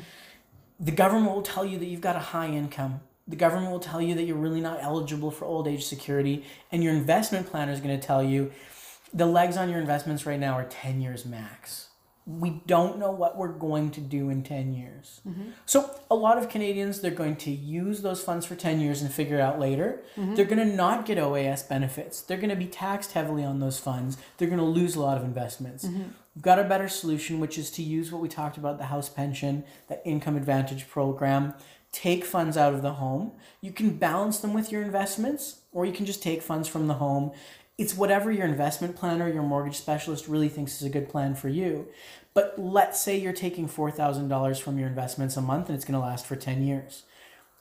The 0.79 0.91
government 0.91 1.33
will 1.33 1.41
tell 1.41 1.65
you 1.65 1.77
that 1.79 1.85
you've 1.85 2.01
got 2.01 2.15
a 2.15 2.19
high 2.19 2.47
income. 2.47 3.01
The 3.27 3.35
government 3.35 3.71
will 3.71 3.79
tell 3.79 4.01
you 4.01 4.15
that 4.15 4.23
you're 4.23 4.35
really 4.35 4.61
not 4.61 4.79
eligible 4.81 5.31
for 5.31 5.45
old 5.45 5.67
age 5.67 5.85
security. 5.85 6.45
And 6.71 6.83
your 6.83 6.93
investment 6.93 7.47
planner 7.47 7.71
is 7.71 7.79
going 7.79 7.97
to 7.97 8.05
tell 8.05 8.23
you 8.23 8.51
the 9.13 9.25
legs 9.25 9.55
on 9.55 9.69
your 9.69 9.79
investments 9.79 10.25
right 10.25 10.39
now 10.39 10.53
are 10.53 10.65
10 10.65 10.99
years 10.99 11.25
max. 11.25 11.89
We 12.25 12.61
don't 12.65 12.99
know 12.99 13.11
what 13.11 13.37
we're 13.37 13.49
going 13.49 13.91
to 13.91 14.01
do 14.01 14.29
in 14.29 14.43
10 14.43 14.73
years. 14.73 15.19
Mm-hmm. 15.27 15.49
So, 15.65 15.93
a 16.09 16.15
lot 16.15 16.37
of 16.37 16.47
Canadians, 16.47 17.01
they're 17.01 17.11
going 17.11 17.35
to 17.37 17.51
use 17.51 18.01
those 18.01 18.23
funds 18.23 18.45
for 18.45 18.55
10 18.55 18.79
years 18.79 19.01
and 19.01 19.11
figure 19.11 19.37
it 19.37 19.41
out 19.41 19.59
later. 19.59 20.03
Mm-hmm. 20.15 20.35
They're 20.35 20.45
going 20.45 20.65
to 20.65 20.75
not 20.75 21.05
get 21.05 21.17
OAS 21.17 21.67
benefits. 21.67 22.21
They're 22.21 22.37
going 22.37 22.49
to 22.49 22.55
be 22.55 22.67
taxed 22.67 23.11
heavily 23.11 23.43
on 23.43 23.59
those 23.59 23.77
funds. 23.77 24.17
They're 24.37 24.47
going 24.47 24.59
to 24.59 24.65
lose 24.65 24.95
a 24.95 25.01
lot 25.01 25.17
of 25.17 25.23
investments. 25.23 25.85
Mm-hmm. 25.85 26.03
We've 26.35 26.43
got 26.43 26.59
a 26.59 26.63
better 26.63 26.87
solution, 26.87 27.39
which 27.39 27.57
is 27.57 27.69
to 27.71 27.83
use 27.83 28.11
what 28.11 28.21
we 28.21 28.29
talked 28.29 28.57
about 28.57 28.77
the 28.77 28.85
house 28.85 29.09
pension, 29.09 29.65
that 29.87 30.01
income 30.05 30.35
advantage 30.35 30.89
program. 30.89 31.53
Take 31.91 32.25
funds 32.25 32.57
out 32.57 32.73
of 32.73 32.81
the 32.81 32.93
home. 32.93 33.33
You 33.61 33.71
can 33.71 33.97
balance 33.97 34.39
them 34.39 34.53
with 34.53 34.71
your 34.71 34.81
investments, 34.81 35.59
or 35.71 35.85
you 35.85 35.93
can 35.93 36.07
just 36.07 36.23
take 36.23 36.41
funds 36.41 36.67
from 36.67 36.87
the 36.87 36.95
home. 36.95 37.33
It's 37.77 37.95
whatever 37.95 38.31
your 38.31 38.45
investment 38.45 38.95
planner, 38.95 39.27
your 39.27 39.41
mortgage 39.41 39.77
specialist 39.77 40.27
really 40.27 40.49
thinks 40.49 40.79
is 40.79 40.83
a 40.83 40.89
good 40.89 41.09
plan 41.09 41.33
for 41.33 41.49
you. 41.49 41.87
But 42.35 42.55
let's 42.57 43.01
say 43.01 43.17
you're 43.17 43.33
taking 43.33 43.67
$4,000 43.67 44.61
from 44.61 44.77
your 44.77 44.87
investments 44.87 45.37
a 45.37 45.41
month 45.41 45.69
and 45.69 45.75
it's 45.75 45.85
going 45.85 45.99
to 45.99 46.05
last 46.05 46.25
for 46.25 46.35
10 46.35 46.63
years. 46.63 47.03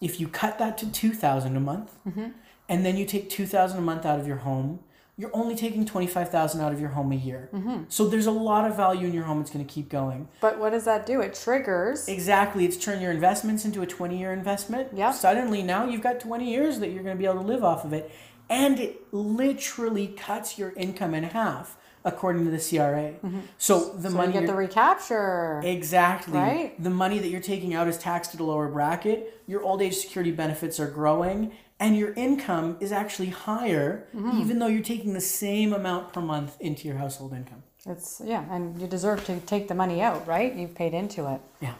If 0.01 0.20
you 0.20 0.29
cut 0.29 0.59
that 0.59 0.77
to 0.79 0.90
2000 0.90 1.57
a 1.57 1.61
month 1.61 1.96
mm-hmm. 2.07 2.29
and 2.68 2.85
then 2.85 2.96
you 2.96 3.07
take 3.07 3.31
2000 3.31 3.79
a 3.79 3.81
month 3.81 4.05
out 4.05 4.20
of 4.20 4.27
your 4.27 4.38
home, 4.38 4.81
you're 5.16 5.31
only 5.35 5.55
taking 5.55 5.85
25,000 5.85 6.61
out 6.61 6.72
of 6.72 6.81
your 6.81 6.90
home 6.90 7.12
a 7.12 7.16
year. 7.16 7.51
Mm-hmm. 7.53 7.85
So 7.88 8.09
there's 8.09 8.27
a 8.27 8.33
lot 8.33 8.68
of 8.68 8.77
value 8.77 9.07
in 9.07 9.12
your 9.12 9.25
home. 9.25 9.40
It's 9.42 9.51
going 9.51 9.64
to 9.64 9.72
keep 9.72 9.90
going. 9.90 10.29
But 10.40 10.59
what 10.59 10.70
does 10.70 10.85
that 10.87 11.05
do? 11.05 11.20
It 11.20 11.35
triggers. 11.35 12.09
Exactly. 12.09 12.64
It's 12.64 12.79
turn 12.79 13.01
your 13.01 13.12
investments 13.12 13.64
into 13.64 13.83
a 13.83 13.87
20 13.87 14.18
year 14.18 14.33
investment. 14.33 14.88
Yep. 14.94 15.14
Suddenly 15.14 15.62
now 15.62 15.87
you've 15.87 16.03
got 16.03 16.18
20 16.18 16.51
years 16.51 16.81
that 16.81 16.88
you're 16.88 17.03
going 17.03 17.16
to 17.16 17.18
be 17.18 17.27
able 17.27 17.42
to 17.42 17.46
live 17.46 17.62
off 17.62 17.85
of 17.85 17.92
it. 17.92 18.11
And 18.53 18.79
it 18.79 19.01
literally 19.12 20.09
cuts 20.09 20.59
your 20.59 20.73
income 20.77 21.15
in 21.15 21.25
half, 21.25 21.77
according 22.05 22.45
to 22.45 22.51
the 22.51 22.59
CRA. 22.59 23.15
So 23.59 23.95
the 23.95 24.11
so 24.11 24.17
money 24.17 24.35
you 24.35 24.41
get 24.41 24.47
the 24.47 24.55
recapture. 24.55 25.61
Exactly. 25.65 26.38
Right? 26.38 26.83
The 26.83 26.91
money 26.91 27.19
that 27.19 27.29
you're 27.29 27.41
taking 27.41 27.73
out 27.75 27.88
is 27.88 27.97
taxed 27.99 28.35
at 28.35 28.41
a 28.41 28.45
lower 28.45 28.69
bracket. 28.69 29.41
Your 29.47 29.62
old 29.62 29.81
age 29.81 29.97
security 29.97 30.33
benefits 30.33 30.79
are 30.79 30.91
growing, 30.91 31.53
and 31.81 31.97
your 31.97 32.12
income 32.15 32.77
is 32.81 32.93
actually 32.93 33.31
higher, 33.31 34.07
Mm-hmm. 34.15 34.41
even 34.41 34.59
though 34.59 34.67
you're 34.67 34.83
taking 34.83 35.15
the 35.15 35.21
same 35.45 35.73
amount 35.73 36.12
per 36.12 36.21
month 36.21 36.57
into 36.61 36.87
your 36.88 36.99
household 36.99 37.33
income. 37.33 37.62
It's 37.87 38.21
yeah, 38.25 38.45
and 38.55 38.81
you 38.81 38.87
deserve 38.87 39.25
to 39.27 39.41
take 39.41 39.67
the 39.69 39.75
money 39.75 40.03
out, 40.03 40.27
right? 40.27 40.55
You've 40.55 40.75
paid 40.75 40.95
into 40.95 41.21
it. 41.33 41.41
Yeah. 41.61 41.75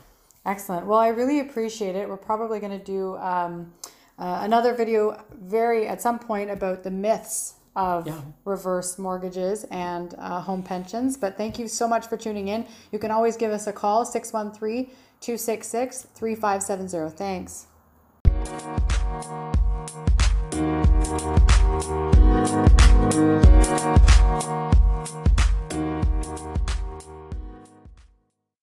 Excellent. 0.44 0.87
Well, 0.87 0.98
I 0.98 1.08
really 1.08 1.38
appreciate 1.38 1.94
it. 1.94 2.08
We're 2.08 2.16
probably 2.16 2.58
going 2.58 2.76
to 2.76 2.85
do 2.85 3.16
um, 3.18 3.72
uh, 4.18 4.40
another 4.42 4.75
video 4.75 5.22
very 5.33 5.87
at 5.87 6.01
some 6.03 6.18
point 6.18 6.51
about 6.51 6.83
the 6.85 6.90
myths 6.90 7.55
of 7.75 8.07
Yeah. 8.07 8.20
reverse 8.44 8.98
mortgages 8.98 9.64
and 9.70 10.14
uh, 10.18 10.40
home 10.42 10.62
pensions. 10.62 11.16
But 11.16 11.37
thank 11.38 11.59
you 11.59 11.68
so 11.68 11.88
much 11.88 12.07
for 12.07 12.16
tuning 12.18 12.48
in. 12.48 12.66
You 12.90 12.98
can 12.98 13.11
always 13.11 13.37
give 13.37 13.51
us 13.51 13.66
a 13.66 13.72
call 13.72 14.05
613 14.05 14.90
266 15.20 16.07
3570. 16.14 17.16
Thanks. 17.16 17.66